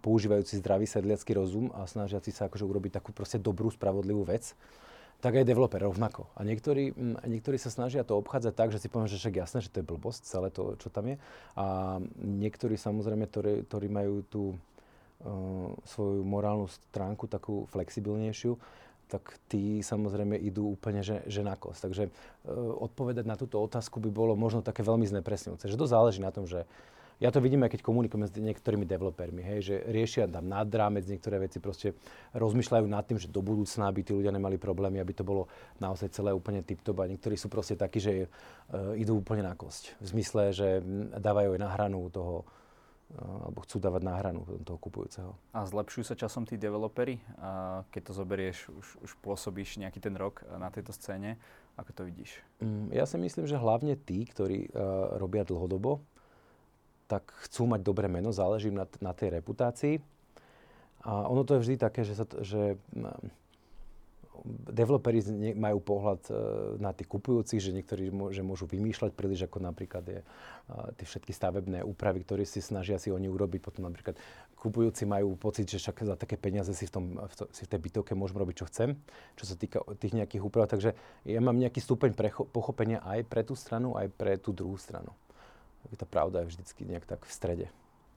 používajúci 0.00 0.56
zdravý 0.60 0.88
sedliacký 0.88 1.36
rozum 1.36 1.68
a 1.76 1.84
snažiaci 1.84 2.32
sa 2.32 2.48
akože 2.48 2.64
urobiť 2.64 3.00
takú 3.00 3.12
proste 3.12 3.36
dobrú, 3.36 3.68
spravodlivú 3.68 4.24
vec 4.24 4.56
tak 5.20 5.36
aj 5.36 5.44
developer 5.44 5.80
rovnako. 5.80 6.26
A 6.34 6.42
niektorí, 6.42 6.96
mm, 6.96 7.28
niektorí 7.28 7.60
sa 7.60 7.68
snažia 7.68 8.02
to 8.02 8.16
obchádzať 8.16 8.52
tak, 8.56 8.68
že 8.72 8.80
si 8.80 8.88
poviem, 8.88 9.06
že 9.06 9.20
však 9.20 9.36
jasné, 9.36 9.58
že 9.60 9.68
to 9.68 9.84
je 9.84 9.88
blbosť, 9.88 10.20
celé 10.24 10.48
to, 10.48 10.74
čo 10.80 10.88
tam 10.88 11.12
je. 11.12 11.16
A 11.54 11.96
niektorí 12.18 12.80
samozrejme, 12.80 13.28
ktorí, 13.28 13.52
ktorí 13.68 13.86
majú 13.92 14.24
tú 14.26 14.44
uh, 14.56 15.76
svoju 15.84 16.24
morálnu 16.24 16.66
stránku 16.72 17.28
takú 17.28 17.68
flexibilnejšiu, 17.70 18.56
tak 19.10 19.42
tí 19.50 19.82
samozrejme 19.82 20.38
idú 20.38 20.70
úplne 20.70 21.02
že, 21.02 21.26
že 21.26 21.42
na 21.42 21.58
kos. 21.58 21.82
Takže 21.82 22.06
e, 22.06 22.10
odpovedať 22.54 23.26
na 23.26 23.34
túto 23.34 23.58
otázku 23.58 23.98
by 23.98 24.06
bolo 24.06 24.38
možno 24.38 24.62
také 24.62 24.86
veľmi 24.86 25.02
znepresňujúce. 25.02 25.66
Že 25.66 25.80
to 25.82 25.90
záleží 25.90 26.22
na 26.22 26.30
tom, 26.30 26.46
že 26.46 26.62
ja 27.20 27.28
to 27.28 27.44
vidím 27.44 27.60
aj 27.68 27.76
keď 27.76 27.80
komunikujem 27.84 28.24
s 28.24 28.32
niektorými 28.32 28.88
developermi, 28.88 29.44
hej, 29.44 29.60
že 29.60 29.76
riešia 29.92 30.24
tam 30.24 30.48
nad 30.48 30.64
rámec 30.72 31.04
niektoré 31.04 31.36
veci, 31.36 31.60
proste 31.60 31.92
rozmýšľajú 32.32 32.86
nad 32.88 33.04
tým, 33.04 33.20
že 33.20 33.28
do 33.28 33.44
budúcna 33.44 33.92
by 33.92 34.00
tí 34.00 34.16
ľudia 34.16 34.32
nemali 34.32 34.56
problémy, 34.56 35.04
aby 35.04 35.12
to 35.12 35.20
bolo 35.20 35.44
naozaj 35.84 36.08
celé 36.16 36.32
úplne 36.32 36.64
tip-top 36.64 37.04
a 37.04 37.10
niektorí 37.12 37.36
sú 37.36 37.52
proste 37.52 37.76
takí, 37.76 38.00
že 38.00 38.24
uh, 38.24 38.96
idú 38.96 39.20
úplne 39.20 39.44
na 39.44 39.52
kosť. 39.52 40.00
V 40.00 40.06
zmysle, 40.16 40.56
že 40.56 40.68
dávajú 41.20 41.54
aj 41.54 41.60
na 41.60 41.68
hranu 41.76 42.08
toho, 42.08 42.48
uh, 43.12 43.44
alebo 43.44 43.68
chcú 43.68 43.76
dávať 43.84 44.02
na 44.02 44.14
hranu 44.16 44.40
toho 44.64 44.80
kupujúceho. 44.80 45.36
A 45.52 45.68
zlepšujú 45.68 46.08
sa 46.08 46.16
časom 46.16 46.48
tí 46.48 46.56
developeri? 46.56 47.20
Uh, 47.36 47.84
keď 47.92 48.02
to 48.08 48.12
zoberieš, 48.16 48.72
už, 48.72 48.86
už 49.04 49.10
pôsobíš 49.20 49.76
nejaký 49.76 50.00
ten 50.00 50.16
rok 50.16 50.40
na 50.56 50.72
tejto 50.72 50.96
scéne. 50.96 51.36
Ako 51.76 51.92
to 51.92 52.02
vidíš? 52.08 52.40
Um, 52.64 52.88
ja 52.88 53.04
si 53.04 53.20
myslím, 53.20 53.44
že 53.44 53.60
hlavne 53.60 53.92
tí, 54.00 54.24
ktorí 54.24 54.72
uh, 54.72 55.20
robia 55.20 55.44
dlhodobo, 55.44 56.00
tak 57.10 57.26
chcú 57.50 57.66
mať 57.66 57.82
dobré 57.82 58.06
meno, 58.06 58.30
záleží 58.30 58.70
na, 58.70 58.86
na 59.02 59.10
tej 59.10 59.42
reputácii. 59.42 59.98
A 61.02 61.26
ono 61.26 61.42
to 61.42 61.58
je 61.58 61.62
vždy 61.66 61.74
také, 61.80 62.06
že, 62.06 62.14
sa 62.14 62.28
to, 62.28 62.46
že 62.46 62.78
developeri 64.68 65.20
majú 65.56 65.80
pohľad 65.80 66.20
e, 66.28 66.32
na 66.80 66.92
tých 66.92 67.08
kupujúcich, 67.08 67.60
že 67.60 67.72
niektorí 67.72 68.12
že 68.32 68.44
môžu 68.44 68.68
vymýšľať 68.68 69.12
príliš, 69.16 69.48
ako 69.48 69.58
napríklad 69.64 70.04
je 70.06 70.20
tie 70.70 71.06
všetky 71.08 71.34
stavebné 71.34 71.82
úpravy, 71.82 72.22
ktoré 72.22 72.46
si 72.46 72.62
snažia 72.62 73.00
si 73.00 73.10
oni 73.10 73.26
urobiť. 73.26 73.60
Potom 73.64 73.88
napríklad 73.88 74.14
kupujúci 74.54 75.08
majú 75.08 75.34
pocit, 75.34 75.66
že 75.66 75.80
však 75.80 76.04
za 76.04 76.14
také 76.14 76.36
peniaze 76.36 76.70
si 76.76 76.84
v, 76.86 76.92
tom, 76.92 77.04
v, 77.16 77.34
to, 77.34 77.44
si 77.50 77.66
v 77.66 77.70
tej 77.74 77.80
bytovke 77.80 78.12
môžem 78.14 78.38
robiť, 78.38 78.54
čo 78.60 78.68
chcem, 78.70 78.94
čo 79.34 79.44
sa 79.48 79.56
týka 79.56 79.82
tých 79.98 80.14
nejakých 80.14 80.44
úprav. 80.44 80.68
Takže 80.70 80.94
ja 81.26 81.40
mám 81.40 81.58
nejaký 81.58 81.80
stupeň 81.82 82.14
precho- 82.14 82.46
pochopenia 82.48 83.02
aj 83.02 83.26
pre 83.26 83.42
tú 83.42 83.56
stranu, 83.56 83.96
aj 83.98 84.08
pre 84.14 84.36
tú 84.38 84.54
druhú 84.54 84.78
stranu 84.78 85.10
tá 85.96 86.06
pravda 86.06 86.42
je 86.44 86.54
vždycky 86.54 86.86
nejak 86.86 87.06
tak 87.06 87.24
v 87.24 87.32
strede. 87.32 87.66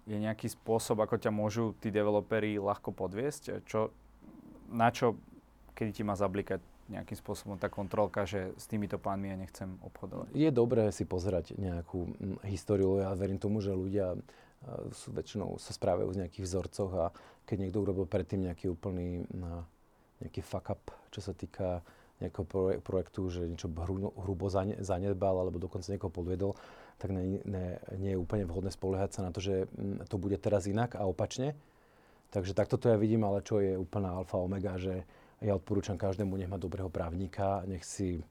Je 0.04 0.20
nejaký 0.20 0.52
spôsob, 0.52 1.00
ako 1.00 1.16
ťa 1.16 1.32
môžu 1.32 1.72
tí 1.80 1.88
developeri 1.88 2.60
ľahko 2.60 2.92
podviesť? 2.92 3.64
Čo, 3.64 3.94
na 4.68 4.92
čo, 4.92 5.16
kedy 5.74 5.92
ti 5.96 6.04
má 6.04 6.14
zablikať 6.14 6.60
nejakým 6.92 7.16
spôsobom 7.16 7.56
tá 7.56 7.72
kontrolka, 7.72 8.28
že 8.28 8.52
s 8.60 8.68
týmito 8.68 9.00
pánmi 9.00 9.32
ja 9.32 9.38
nechcem 9.40 9.80
obchodovať? 9.80 10.36
Je 10.36 10.52
dobré 10.52 10.92
si 10.92 11.08
pozerať 11.08 11.56
nejakú 11.56 12.12
históriu. 12.44 13.00
Ja 13.00 13.16
verím 13.16 13.40
tomu, 13.40 13.64
že 13.64 13.72
ľudia 13.72 14.20
sú 14.92 15.12
väčšinou 15.12 15.60
sa 15.60 15.72
správajú 15.76 16.12
z 16.16 16.20
nejakých 16.24 16.44
vzorcoch 16.44 16.92
a 16.96 17.06
keď 17.44 17.58
niekto 17.68 17.84
urobil 17.84 18.08
predtým 18.08 18.48
nejaký 18.48 18.72
úplný 18.72 19.24
nejaký 20.24 20.40
fuck 20.40 20.72
up, 20.72 20.84
čo 21.12 21.20
sa 21.20 21.36
týka 21.36 21.84
nejakého 22.24 22.80
projektu, 22.80 23.28
že 23.28 23.46
niečo 23.46 23.68
hrubo 23.70 24.48
zanedbal 24.80 25.36
alebo 25.44 25.60
dokonca 25.60 25.92
niekoho 25.92 26.12
podviedol, 26.12 26.56
tak 26.98 27.12
nie, 27.12 27.44
nie, 27.44 27.68
nie 28.00 28.12
je 28.16 28.22
úplne 28.22 28.48
vhodné 28.48 28.72
spoliehať 28.72 29.20
sa 29.20 29.22
na 29.28 29.32
to, 29.36 29.44
že 29.44 29.68
mm, 29.68 30.08
to 30.08 30.16
bude 30.16 30.40
teraz 30.40 30.66
inak 30.70 30.96
a 30.96 31.04
opačne. 31.04 31.58
Takže 32.34 32.58
takto 32.58 32.82
to 32.82 32.90
ja 32.90 32.98
vidím, 32.98 33.28
ale 33.28 33.46
čo 33.46 33.62
je 33.62 33.78
úplná 33.78 34.18
alfa 34.18 34.42
omega, 34.42 34.80
že 34.82 35.06
ja 35.44 35.54
odporúčam 35.54 36.00
každému, 36.00 36.40
nech 36.40 36.50
má 36.50 36.58
dobrého 36.58 36.90
právnika, 36.90 37.62
nech 37.68 37.84
si 37.86 38.24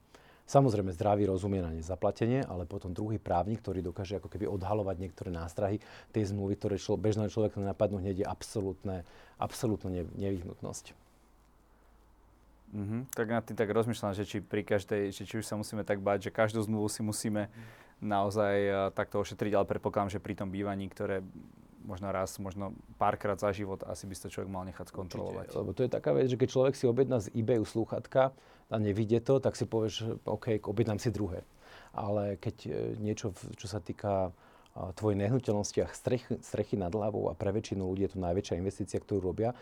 samozrejme 0.48 0.90
zdravý 0.90 1.28
rozumie 1.28 1.62
na 1.62 1.70
nezaplatenie, 1.70 2.42
ale 2.48 2.66
potom 2.66 2.90
druhý 2.90 3.20
právnik, 3.20 3.62
ktorý 3.62 3.85
dokáže 3.85 4.18
ako 4.18 4.33
keby 4.33 4.48
odhalovať 4.48 4.96
niektoré 4.98 5.31
nástrahy 5.31 5.78
tej 6.11 6.35
zmluvy, 6.35 6.59
ktoré 6.59 6.76
člo, 6.81 6.98
bežného 6.98 7.31
človeka 7.31 7.61
nenapadnú 7.62 8.02
hneď 8.02 8.24
je 8.24 8.26
absolútne, 8.26 9.07
absolútne 9.38 10.09
nevyhnutnosť. 10.16 11.12
Mm-hmm. 12.72 13.00
Tak 13.12 13.26
na 13.28 13.40
tým 13.44 13.56
tak 13.56 13.68
rozmýšľam, 13.68 14.16
že 14.16 14.24
či 14.24 14.40
pri 14.40 14.64
každej, 14.64 15.12
že 15.12 15.28
či 15.28 15.35
už 15.38 15.44
sa 15.44 15.61
musíme 15.61 15.85
tak 15.85 16.00
báť, 16.00 16.28
že 16.28 16.30
každú 16.32 16.64
zmluvu 16.64 16.88
si 16.88 17.04
musíme 17.04 17.52
naozaj 18.00 18.56
uh, 18.66 18.76
takto 18.90 19.20
ošetriť, 19.20 19.52
ale 19.52 19.68
predpokladám, 19.68 20.16
že 20.16 20.24
pri 20.24 20.35
tom 20.35 20.48
bývaní, 20.48 20.88
ktoré 20.88 21.20
možno 21.85 22.08
raz, 22.14 22.38
možno 22.38 22.72
párkrát 22.96 23.37
za 23.37 23.50
život, 23.52 23.82
asi 23.85 24.06
by 24.06 24.14
si 24.14 24.22
to 24.22 24.32
človek 24.32 24.50
mal 24.50 24.64
nechať 24.64 24.88
skontrolovať. 24.88 25.50
Určite, 25.50 25.61
lebo 25.61 25.70
to 25.74 25.82
je 25.82 25.90
taká 25.90 26.11
vec, 26.14 26.26
že 26.30 26.38
keď 26.38 26.48
človek 26.48 26.74
si 26.78 26.85
objedná 26.87 27.18
z 27.18 27.28
eBayu 27.35 27.66
slúchatka 27.66 28.30
a 28.70 28.74
nevidie 28.78 29.18
to, 29.18 29.42
tak 29.42 29.58
si 29.58 29.66
povieš, 29.66 30.22
OK, 30.24 30.62
objednám 30.62 31.02
si 31.02 31.11
druhé. 31.11 31.42
Ale 31.92 32.38
keď 32.38 32.56
e, 32.64 32.70
niečo, 33.02 33.35
čo 33.58 33.66
sa 33.66 33.82
týka 33.82 34.30
tvojej 34.72 35.20
nehnuteľnosti 35.20 35.78
a 35.85 35.88
strechy, 35.92 36.40
strechy 36.40 36.80
nad 36.80 36.88
hlavou 36.88 37.28
a 37.28 37.37
pre 37.37 37.52
väčšinu 37.52 37.85
ľudí 37.85 38.08
je 38.08 38.16
to 38.16 38.24
najväčšia 38.24 38.56
investícia, 38.56 38.96
ktorú 38.96 39.20
robia, 39.20 39.52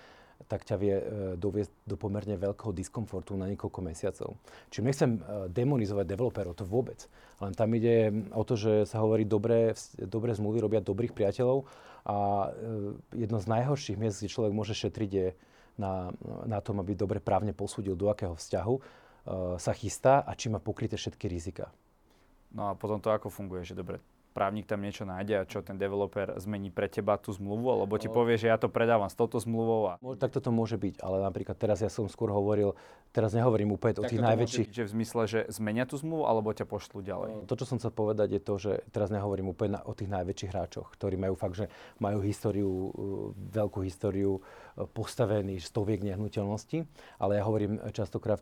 tak 0.49 0.65
ťa 0.65 0.77
vie 0.81 0.95
e, 0.97 1.05
doviesť 1.37 1.73
do 1.85 1.97
pomerne 2.01 2.37
veľkého 2.39 2.73
diskomfortu 2.73 3.37
na 3.37 3.51
niekoľko 3.51 3.81
mesiacov. 3.85 4.39
Čiže 4.73 4.87
nechcem 4.87 5.11
e, 5.17 5.21
demonizovať 5.53 6.07
developerov, 6.07 6.57
to 6.57 6.65
vôbec. 6.65 7.05
Len 7.43 7.53
tam 7.53 7.69
ide 7.77 8.13
o 8.33 8.43
to, 8.47 8.57
že 8.57 8.89
sa 8.89 9.05
hovorí, 9.05 9.29
dobré, 9.29 9.77
dobré 10.01 10.33
zmluvy 10.33 10.59
robia 10.65 10.81
dobrých 10.81 11.13
priateľov 11.13 11.69
a 12.07 12.17
e, 12.17 13.27
jedno 13.27 13.39
z 13.43 13.47
najhorších 13.51 13.99
miest, 14.01 14.23
kde 14.23 14.33
človek 14.33 14.53
môže 14.55 14.73
šetriť, 14.73 15.11
je 15.11 15.29
na, 15.81 16.13
na 16.45 16.61
tom, 16.61 16.81
aby 16.81 16.93
dobre 16.93 17.25
právne 17.25 17.57
posúdil, 17.57 17.97
do 17.97 18.13
akého 18.13 18.37
vzťahu 18.37 19.09
sa 19.61 19.73
chystá 19.77 20.25
a 20.25 20.33
či 20.33 20.49
má 20.49 20.61
pokryté 20.61 20.97
všetky 20.97 21.29
rizika. 21.29 21.73
No 22.53 22.69
a 22.69 22.77
potom 22.77 22.99
to 22.99 23.13
ako 23.13 23.29
funguje, 23.31 23.63
že 23.63 23.79
dobre, 23.79 24.01
právnik 24.41 24.65
tam 24.65 24.81
niečo 24.81 25.05
nájde 25.05 25.35
a 25.37 25.45
čo 25.45 25.61
ten 25.61 25.77
developer 25.77 26.33
zmení 26.41 26.73
pre 26.73 26.89
teba 26.89 27.21
tú 27.21 27.29
zmluvu, 27.37 27.77
alebo 27.77 28.01
ti 28.01 28.09
povie, 28.09 28.41
že 28.41 28.49
ja 28.49 28.57
to 28.57 28.73
predávam 28.73 29.13
s 29.13 29.13
touto 29.13 29.37
zmluvou. 29.37 29.93
A... 29.93 30.01
Tak 30.17 30.33
toto 30.33 30.49
môže 30.49 30.81
byť, 30.81 31.05
ale 31.05 31.21
napríklad 31.21 31.61
teraz 31.61 31.85
ja 31.85 31.93
som 31.93 32.09
skôr 32.09 32.33
hovoril, 32.33 32.73
teraz 33.13 33.37
nehovorím 33.37 33.77
úplne 33.77 34.01
o 34.01 34.09
tých 34.09 34.25
najväčších. 34.25 34.73
Byť, 34.73 34.79
že 34.81 34.85
v 34.89 34.93
zmysle, 34.97 35.23
že 35.29 35.41
zmenia 35.53 35.85
tú 35.85 36.01
zmluvu, 36.01 36.25
alebo 36.25 36.57
ťa 36.57 36.65
pošlú 36.65 37.05
ďalej? 37.05 37.45
To, 37.45 37.53
čo 37.53 37.69
som 37.69 37.77
chcel 37.77 37.93
povedať, 37.93 38.33
je 38.33 38.41
to, 38.41 38.55
že 38.57 38.73
teraz 38.89 39.13
nehovorím 39.13 39.53
úplne 39.53 39.77
o 39.85 39.93
tých 39.93 40.09
najväčších 40.09 40.51
hráčoch, 40.57 40.89
ktorí 40.97 41.21
majú 41.21 41.37
fakt, 41.37 41.61
že 41.61 41.69
majú 42.01 42.25
históriu, 42.25 42.71
uh, 42.73 42.91
veľkú 43.37 43.85
históriu 43.85 44.41
uh, 44.41 44.89
postavený 44.89 45.61
stoviek 45.61 46.01
nehnuteľností, 46.01 46.89
ale 47.21 47.37
ja 47.37 47.45
hovorím 47.45 47.77
častokrát 47.93 48.41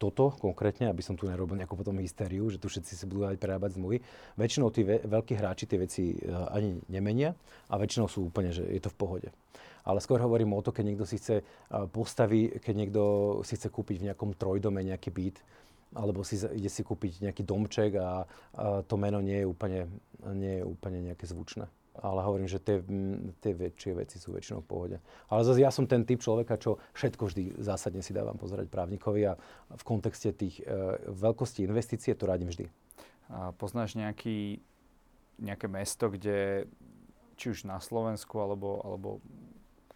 toto 0.00 0.32
konkrétne, 0.40 0.88
aby 0.88 1.04
som 1.04 1.12
tu 1.12 1.28
nerobil 1.28 1.60
nejakú 1.60 1.76
potom 1.76 2.00
hystériu, 2.00 2.48
že 2.48 2.56
tu 2.56 2.72
všetci 2.72 2.96
si 2.96 3.04
budú 3.04 3.28
dať 3.28 3.36
prerábať 3.36 3.76
zmluvy. 3.76 4.00
Väčšinou 4.40 4.72
tí 4.72 4.80
veľkí 4.88 5.20
veľkí 5.20 5.34
hráči 5.36 5.68
tie 5.68 5.76
veci 5.76 6.16
e, 6.16 6.32
ani 6.32 6.80
nemenia 6.88 7.36
a 7.68 7.76
väčšinou 7.76 8.08
sú 8.08 8.32
úplne, 8.32 8.48
že 8.48 8.64
je 8.64 8.80
to 8.80 8.88
v 8.88 8.96
pohode. 8.96 9.28
Ale 9.84 10.00
skôr 10.00 10.20
hovorím 10.20 10.56
o 10.56 10.64
to, 10.64 10.72
keď 10.72 10.84
niekto 10.88 11.04
si 11.04 11.20
chce 11.20 11.40
e, 11.40 11.44
postaviť, 11.68 12.64
keď 12.64 12.74
niekto 12.74 13.02
si 13.44 13.60
chce 13.60 13.68
kúpiť 13.68 14.00
v 14.00 14.06
nejakom 14.08 14.32
trojdome 14.32 14.80
nejaký 14.80 15.12
byt, 15.12 15.36
alebo 15.94 16.22
si 16.22 16.38
ide 16.38 16.70
si 16.70 16.86
kúpiť 16.86 17.26
nejaký 17.26 17.42
domček 17.42 17.98
a, 17.98 18.24
a 18.54 18.82
to 18.86 18.94
meno 18.94 19.18
nie 19.18 19.42
je 19.42 19.46
úplne, 19.46 19.90
nie 20.34 20.62
je 20.62 20.64
úplne 20.64 21.02
nejaké 21.02 21.26
zvučné. 21.26 21.66
Ale 22.00 22.22
hovorím, 22.22 22.46
že 22.46 22.62
tie, 22.62 22.80
tie 23.42 23.52
väčšie 23.52 23.92
veci 23.98 24.16
sú 24.22 24.32
väčšinou 24.32 24.62
v 24.62 24.70
pohode. 24.70 24.96
Ale 25.26 25.42
zase 25.42 25.60
ja 25.60 25.74
som 25.74 25.90
ten 25.90 26.06
typ 26.06 26.22
človeka, 26.22 26.56
čo 26.56 26.78
všetko 26.94 27.28
vždy 27.28 27.42
zásadne 27.60 28.00
si 28.00 28.14
dávam 28.14 28.38
pozerať 28.38 28.70
právnikovi 28.70 29.26
a 29.26 29.34
v 29.74 29.82
kontexte 29.82 30.30
tých 30.32 30.62
e, 30.62 30.96
veľkosti 31.10 31.66
investície 31.66 32.14
to 32.14 32.30
radím 32.30 32.48
vždy. 32.48 32.70
A 33.34 33.50
poznáš 33.58 33.98
nejaký 33.98 34.62
nejaké 35.40 35.66
mesto, 35.66 36.12
kde 36.12 36.68
či 37.40 37.56
už 37.56 37.64
na 37.64 37.80
Slovensku 37.80 38.36
alebo, 38.36 38.84
alebo 38.84 39.08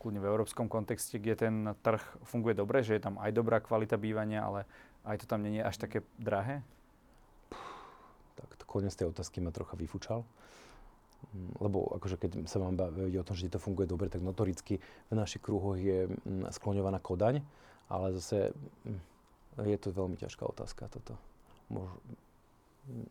kľudne 0.01 0.21
v 0.25 0.29
európskom 0.33 0.67
kontexte, 0.67 1.21
kde 1.21 1.37
ten 1.37 1.55
trh 1.85 2.01
funguje 2.25 2.57
dobre, 2.57 2.81
že 2.81 2.97
je 2.97 3.05
tam 3.05 3.21
aj 3.21 3.31
dobrá 3.37 3.61
kvalita 3.61 4.01
bývania, 4.01 4.41
ale 4.41 4.65
aj 5.05 5.17
to 5.23 5.27
tam 5.29 5.45
nie 5.45 5.61
je 5.61 5.65
až 5.65 5.77
také 5.77 5.99
drahé? 6.19 6.65
Tak 8.35 8.65
koniec 8.67 8.97
tej 8.97 9.15
otázky 9.15 9.39
ma 9.39 9.55
trocha 9.55 9.79
vyfúčal. 9.79 10.27
Mm, 11.33 11.55
lebo 11.63 11.89
akože 11.95 12.19
keď 12.19 12.31
sa 12.51 12.59
mám 12.61 12.77
baviť 12.77 13.15
o 13.21 13.27
tom, 13.27 13.39
že 13.39 13.53
to 13.53 13.63
funguje 13.63 13.87
dobre, 13.89 14.11
tak 14.11 14.21
notoricky 14.21 14.83
v 14.83 15.15
našich 15.15 15.41
kruhoch 15.41 15.79
je 15.79 16.11
mm, 16.11 16.51
skloňovaná 16.53 16.99
Kodaň, 16.99 17.41
ale 17.89 18.13
zase 18.19 18.51
mm, 18.85 19.01
je 19.63 19.79
to 19.79 19.95
veľmi 19.95 20.19
ťažká 20.19 20.43
otázka 20.45 20.91
toto. 20.91 21.15
Mož, 21.71 21.89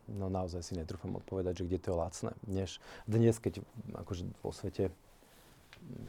no 0.06 0.30
naozaj 0.30 0.62
si 0.62 0.78
netrúfam 0.78 1.16
odpovedať, 1.18 1.64
že 1.64 1.66
kde 1.66 1.78
to 1.80 1.88
je 1.90 1.96
lacné. 1.96 2.30
Dnes, 2.46 2.70
dnes 3.08 3.34
keď 3.40 3.64
akože 3.98 4.22
vo 4.44 4.52
svete 4.54 4.94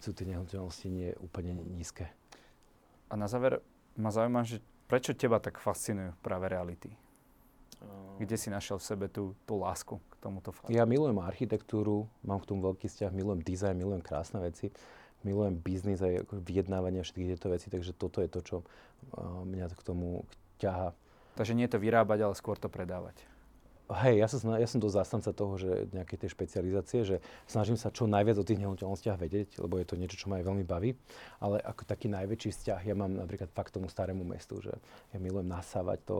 sú 0.03 0.13
tie 0.13 0.29
nehnuteľnosti 0.29 0.87
nie 0.87 1.17
úplne 1.19 1.57
nízke. 1.57 2.07
A 3.09 3.13
na 3.17 3.25
záver 3.25 3.65
ma 3.97 4.13
zaujíma, 4.13 4.45
že 4.45 4.61
prečo 4.85 5.13
teba 5.17 5.41
tak 5.41 5.57
fascinujú 5.61 6.17
práve 6.21 6.49
reality? 6.49 6.91
Kde 8.15 8.35
si 8.39 8.47
našiel 8.47 8.79
v 8.79 8.85
sebe 8.87 9.05
tú, 9.11 9.35
tú 9.43 9.59
lásku 9.59 9.99
k 9.99 10.13
tomuto 10.23 10.55
faktu? 10.55 10.71
Ja 10.71 10.87
milujem 10.87 11.19
architektúru, 11.19 12.07
mám 12.23 12.39
k 12.39 12.47
tomu 12.47 12.63
veľký 12.71 12.87
vzťah, 12.87 13.11
milujem 13.11 13.43
dizajn, 13.43 13.75
milujem 13.75 13.99
krásne 13.99 14.39
veci, 14.39 14.71
milujem 15.27 15.59
biznis 15.59 15.99
aj 15.99 16.23
vyjednávanie 16.31 17.03
všetky 17.03 17.35
tieto 17.35 17.51
veci, 17.51 17.67
takže 17.67 17.91
toto 17.91 18.23
je 18.23 18.29
to, 18.31 18.39
čo 18.39 18.57
uh, 18.63 19.43
mňa 19.43 19.67
k 19.75 19.81
tomu 19.83 20.23
ťaha. 20.63 20.95
Takže 21.35 21.53
nie 21.53 21.67
je 21.67 21.75
to 21.75 21.83
vyrábať, 21.83 22.23
ale 22.23 22.33
skôr 22.39 22.55
to 22.55 22.71
predávať. 22.71 23.19
Hej, 23.85 24.17
ja, 24.17 24.25
sa, 24.25 24.37
ja 24.57 24.65
som 24.65 24.81
dosť 24.81 24.97
zastanca 24.97 25.29
toho, 25.29 25.61
že 25.61 25.85
nejakej 25.93 26.25
tej 26.25 26.29
špecializácie, 26.33 27.05
že 27.05 27.17
snažím 27.45 27.77
sa 27.77 27.93
čo 27.93 28.09
najviac 28.09 28.41
o 28.41 28.47
tých 28.47 28.57
nehnuteľnostiach 28.57 29.21
vedieť, 29.21 29.61
lebo 29.61 29.77
je 29.77 29.85
to 29.85 29.93
niečo, 29.93 30.17
čo 30.17 30.25
ma 30.25 30.41
aj 30.41 30.45
veľmi 30.49 30.65
baví. 30.65 30.97
Ale 31.37 31.61
ako 31.61 31.85
taký 31.85 32.09
najväčší 32.09 32.49
vzťah 32.49 32.81
ja 32.81 32.95
mám 32.97 33.13
napríklad 33.13 33.53
fakt 33.53 33.77
tomu 33.77 33.85
starému 33.85 34.25
mestu, 34.25 34.57
že 34.57 34.73
ja 35.13 35.17
milujem 35.21 35.45
nasávať 35.45 36.01
to, 36.01 36.17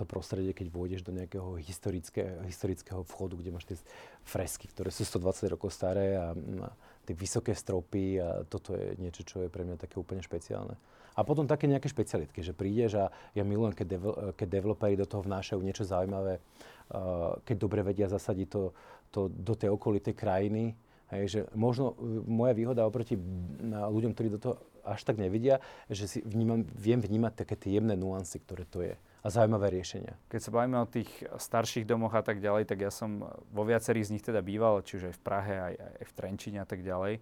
to 0.00 0.08
prostredie, 0.08 0.56
keď 0.56 0.72
vôjdeš 0.72 1.04
do 1.04 1.12
nejakého 1.12 1.60
historické, 1.60 2.40
historického 2.48 3.04
vchodu, 3.04 3.36
kde 3.36 3.52
máš 3.52 3.68
tie 3.68 3.76
fresky, 4.24 4.72
ktoré 4.72 4.88
sú 4.88 5.04
120 5.04 5.52
rokov 5.52 5.76
staré 5.76 6.16
a, 6.16 6.32
a 6.32 6.68
tie 7.04 7.12
vysoké 7.12 7.52
stropy 7.52 8.16
a 8.16 8.48
toto 8.48 8.72
je 8.72 8.96
niečo, 8.96 9.28
čo 9.28 9.44
je 9.44 9.52
pre 9.52 9.60
mňa 9.60 9.76
také 9.76 10.00
úplne 10.00 10.24
špeciálne. 10.24 10.72
A 11.18 11.26
potom 11.26 11.50
také 11.50 11.66
nejaké 11.66 11.90
špecialitky, 11.90 12.46
že 12.46 12.54
prídeš 12.54 12.94
a 12.94 13.10
ja 13.34 13.42
milujem, 13.42 13.74
keď, 13.74 13.86
devel, 13.98 14.14
keď 14.38 14.46
developeri 14.46 14.94
do 14.94 15.02
toho 15.02 15.26
vnášajú 15.26 15.58
niečo 15.58 15.82
zaujímavé, 15.82 16.38
uh, 16.38 17.34
keď 17.42 17.56
dobre 17.58 17.82
vedia 17.82 18.06
zasadiť 18.06 18.46
to, 18.46 18.70
to 19.10 19.20
do 19.26 19.58
tej 19.58 19.74
okolitej 19.74 20.14
krajiny. 20.14 20.78
Hej, 21.10 21.24
že 21.26 21.40
možno 21.58 21.98
uh, 21.98 22.22
moja 22.22 22.54
výhoda 22.54 22.86
oproti 22.86 23.18
ľuďom, 23.66 24.14
ktorí 24.14 24.28
do 24.30 24.38
toho 24.38 24.54
až 24.86 25.02
tak 25.02 25.18
nevidia, 25.18 25.58
že 25.90 26.06
si 26.06 26.18
vnímam, 26.22 26.62
viem 26.78 27.02
vnímať 27.02 27.44
také 27.44 27.58
tie 27.58 27.82
jemné 27.82 27.98
nuancy, 27.98 28.38
ktoré 28.38 28.62
to 28.64 28.86
je 28.86 28.94
a 29.18 29.28
zaujímavé 29.28 29.74
riešenia. 29.74 30.14
Keď 30.30 30.40
sa 30.40 30.54
bavíme 30.54 30.78
o 30.78 30.88
tých 30.88 31.10
starších 31.26 31.84
domoch 31.84 32.14
a 32.14 32.22
tak 32.22 32.38
ďalej, 32.38 32.70
tak 32.70 32.86
ja 32.86 32.88
som 32.88 33.26
vo 33.50 33.62
viacerých 33.66 34.06
z 34.08 34.12
nich 34.14 34.24
teda 34.24 34.38
býval, 34.40 34.86
čiže 34.86 35.10
aj 35.10 35.14
v 35.18 35.24
Prahe, 35.26 35.54
aj, 35.58 35.74
aj 35.74 36.04
v 36.06 36.16
Trenčine 36.16 36.58
a 36.62 36.68
tak 36.68 36.86
ďalej. 36.86 37.18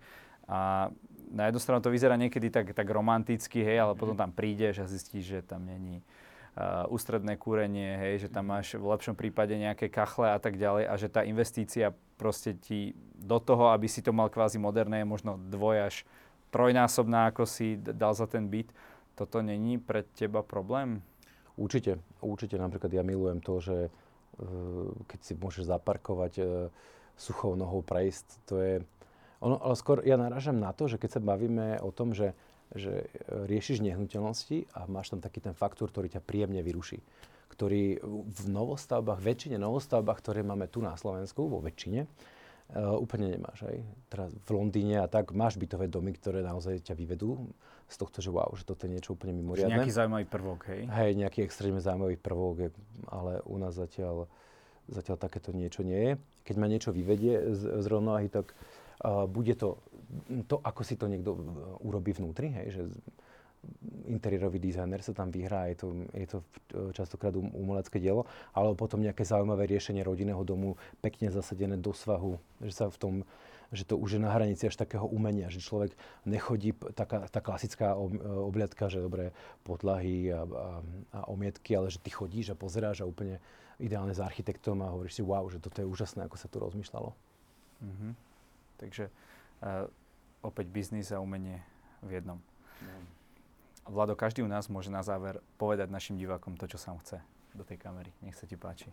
A 0.46 0.92
na 1.30 1.50
jednu 1.50 1.60
stranu 1.60 1.80
to 1.82 1.90
vyzerá 1.90 2.14
niekedy 2.14 2.50
tak, 2.50 2.72
tak 2.72 2.86
romanticky, 2.90 3.62
hej, 3.62 3.82
ale 3.82 3.92
potom 3.98 4.14
tam 4.14 4.30
prídeš 4.30 4.82
a 4.82 4.86
zistíš, 4.86 5.24
že 5.26 5.40
tam 5.42 5.66
není 5.66 6.00
uh, 6.00 6.86
ústredné 6.88 7.36
kúrenie, 7.36 7.98
hej, 7.98 8.26
že 8.26 8.28
tam 8.32 8.54
máš 8.54 8.78
v 8.78 8.86
lepšom 8.86 9.18
prípade 9.18 9.52
nejaké 9.58 9.90
kachle 9.90 10.30
a 10.30 10.38
tak 10.38 10.56
ďalej 10.56 10.84
a 10.86 10.94
že 10.94 11.08
tá 11.10 11.26
investícia 11.26 11.92
proste 12.16 12.54
ti 12.56 12.94
do 13.18 13.36
toho, 13.42 13.74
aby 13.74 13.90
si 13.90 14.00
to 14.00 14.14
mal 14.14 14.30
kvázi 14.30 14.56
moderné, 14.56 15.02
je 15.02 15.08
možno 15.08 15.36
dvoj 15.36 15.90
až 15.92 15.96
trojnásobná, 16.54 17.34
ako 17.34 17.44
si 17.44 17.76
dal 17.76 18.14
za 18.14 18.24
ten 18.30 18.46
byt. 18.46 18.70
Toto 19.16 19.40
není 19.40 19.80
pre 19.80 20.04
teba 20.16 20.44
problém? 20.44 21.00
Určite, 21.56 21.96
určite. 22.20 22.60
Napríklad 22.60 22.92
ja 22.92 23.00
milujem 23.00 23.40
to, 23.40 23.60
že 23.60 23.88
uh, 23.88 24.92
keď 25.08 25.20
si 25.24 25.32
môžeš 25.36 25.72
zaparkovať 25.72 26.32
uh, 26.40 26.46
suchou 27.16 27.56
nohou 27.56 27.80
prejsť, 27.80 28.26
to 28.44 28.60
je 28.60 28.74
ono, 29.40 29.60
ale 29.60 29.74
skôr 29.76 30.02
ja 30.04 30.16
narážam 30.16 30.56
na 30.56 30.72
to, 30.72 30.88
že 30.88 31.00
keď 31.00 31.18
sa 31.18 31.20
bavíme 31.20 31.80
o 31.84 31.90
tom, 31.92 32.16
že, 32.16 32.32
že 32.72 33.08
riešiš 33.28 33.84
nehnuteľnosti 33.84 34.72
a 34.72 34.88
máš 34.88 35.12
tam 35.12 35.20
taký 35.20 35.44
ten 35.44 35.52
faktor, 35.52 35.92
ktorý 35.92 36.08
ťa 36.12 36.24
príjemne 36.24 36.60
vyruší 36.64 37.00
ktorý 37.46 38.02
v 38.26 38.42
novostavbách, 38.50 39.22
väčšine 39.22 39.56
novostavbách, 39.56 40.18
ktoré 40.20 40.44
máme 40.44 40.68
tu 40.68 40.82
na 40.82 40.98
Slovensku, 40.98 41.46
vo 41.48 41.62
väčšine, 41.64 42.04
uh, 42.04 42.98
úplne 42.98 43.32
nemáš. 43.32 43.64
Aj? 43.64 43.78
Teraz 44.12 44.30
v 44.34 44.50
Londýne 44.52 45.00
a 45.00 45.06
tak 45.08 45.32
máš 45.32 45.56
bytové 45.56 45.88
domy, 45.88 46.12
ktoré 46.12 46.44
naozaj 46.44 46.84
ťa 46.84 46.94
vyvedú 46.98 47.48
z 47.86 47.96
tohto, 47.96 48.18
že 48.18 48.34
wow, 48.34 48.50
že 48.58 48.66
toto 48.66 48.84
je 48.84 48.98
niečo 48.98 49.14
úplne 49.14 49.32
mimoriadne. 49.32 49.78
Nejaký 49.78 49.94
zaujímavý 49.94 50.26
prvok, 50.26 50.60
hej? 50.74 50.90
Hej, 50.90 51.10
nejaký 51.16 51.46
extrémne 51.46 51.78
zaujímavý 51.78 52.18
prvok, 52.18 52.74
ale 53.08 53.40
u 53.46 53.56
nás 53.62 53.78
zatiaľ, 53.78 54.26
zatiaľ 54.90 55.16
takéto 55.16 55.54
niečo 55.54 55.86
nie 55.86 55.96
je. 55.96 56.12
Keď 56.44 56.56
ma 56.58 56.66
niečo 56.66 56.90
vyvedie 56.90 57.54
z, 57.54 57.78
z 57.78 57.86
rovnováhy, 57.86 58.26
tak 58.26 58.58
bude 59.04 59.54
to 59.54 59.76
to, 60.46 60.62
ako 60.62 60.82
si 60.86 60.94
to 60.94 61.10
niekto 61.10 61.34
urobí 61.82 62.14
vnútri, 62.14 62.54
hej, 62.54 62.68
že 62.78 62.82
interiérový 64.06 64.62
dizajner 64.62 65.02
sa 65.02 65.10
tam 65.10 65.34
vyhrá, 65.34 65.66
je 65.74 65.76
to, 65.82 65.86
je 66.14 66.26
to 66.30 66.38
častokrát 66.94 67.34
um, 67.34 67.50
umelecké 67.50 67.98
dielo, 67.98 68.22
alebo 68.54 68.78
potom 68.78 69.02
nejaké 69.02 69.26
zaujímavé 69.26 69.66
riešenie 69.66 70.06
rodinného 70.06 70.38
domu, 70.46 70.78
pekne 71.02 71.34
zasadené 71.34 71.74
do 71.74 71.90
svahu, 71.90 72.38
že 72.62 72.72
sa 72.72 72.86
v 72.86 72.98
tom 73.00 73.14
že 73.74 73.82
to 73.82 73.98
už 73.98 74.14
je 74.14 74.20
na 74.22 74.30
hranici 74.30 74.70
až 74.70 74.78
takého 74.78 75.10
umenia, 75.10 75.50
že 75.50 75.58
človek 75.58 75.90
nechodí, 76.22 76.70
taká 76.94 77.26
tá 77.26 77.42
klasická 77.42 77.98
obliadka, 77.98 78.86
že 78.86 79.02
dobré 79.02 79.34
podlahy 79.66 80.30
a, 80.30 80.46
a, 80.46 80.66
a 81.10 81.20
omietky, 81.26 81.74
ale 81.74 81.90
že 81.90 81.98
ty 81.98 82.14
chodíš 82.14 82.54
a 82.54 82.56
pozeráš 82.56 83.02
a 83.02 83.10
úplne 83.10 83.42
ideálne 83.82 84.14
s 84.14 84.22
architektom 84.22 84.86
a 84.86 84.94
hovoríš 84.94 85.18
si, 85.18 85.22
wow, 85.26 85.42
že 85.50 85.58
toto 85.58 85.82
je 85.82 85.90
úžasné, 85.90 86.30
ako 86.30 86.38
sa 86.38 86.46
tu 86.46 86.62
rozmýšľalo. 86.62 87.10
Mm-hmm. 87.10 88.12
Takže 88.76 89.08
uh, 89.08 89.88
opäť 90.44 90.66
biznis 90.70 91.10
a 91.10 91.22
umenie 91.22 91.60
v 92.04 92.20
jednom. 92.20 92.38
No. 92.82 92.96
Vlado, 93.86 94.18
každý 94.18 94.42
u 94.42 94.50
nás 94.50 94.66
môže 94.66 94.90
na 94.90 95.00
záver 95.00 95.38
povedať 95.56 95.90
našim 95.90 96.18
divákom 96.18 96.58
to, 96.58 96.66
čo 96.66 96.78
sám 96.78 96.98
chce 97.02 97.22
do 97.54 97.62
tej 97.62 97.78
kamery. 97.78 98.10
Nech 98.20 98.34
sa 98.34 98.44
ti 98.44 98.58
páči. 98.58 98.90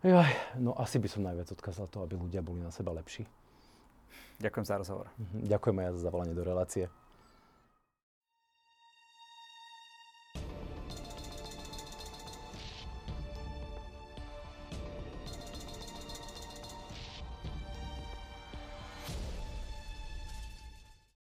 Jaj, 0.00 0.56
no 0.56 0.72
asi 0.76 0.96
by 0.96 1.08
som 1.12 1.24
najviac 1.24 1.52
odkázal 1.52 1.86
to, 1.92 2.00
aby 2.00 2.16
ľudia 2.16 2.40
boli 2.40 2.64
na 2.64 2.72
seba 2.72 2.90
lepší. 2.90 3.28
Ďakujem 4.40 4.64
za 4.64 4.80
rozhovor. 4.80 5.06
Mhm, 5.20 5.44
ďakujem 5.44 5.76
aj 5.76 5.88
za 5.92 6.00
zavolanie 6.00 6.34
do 6.34 6.44
relácie. 6.44 6.88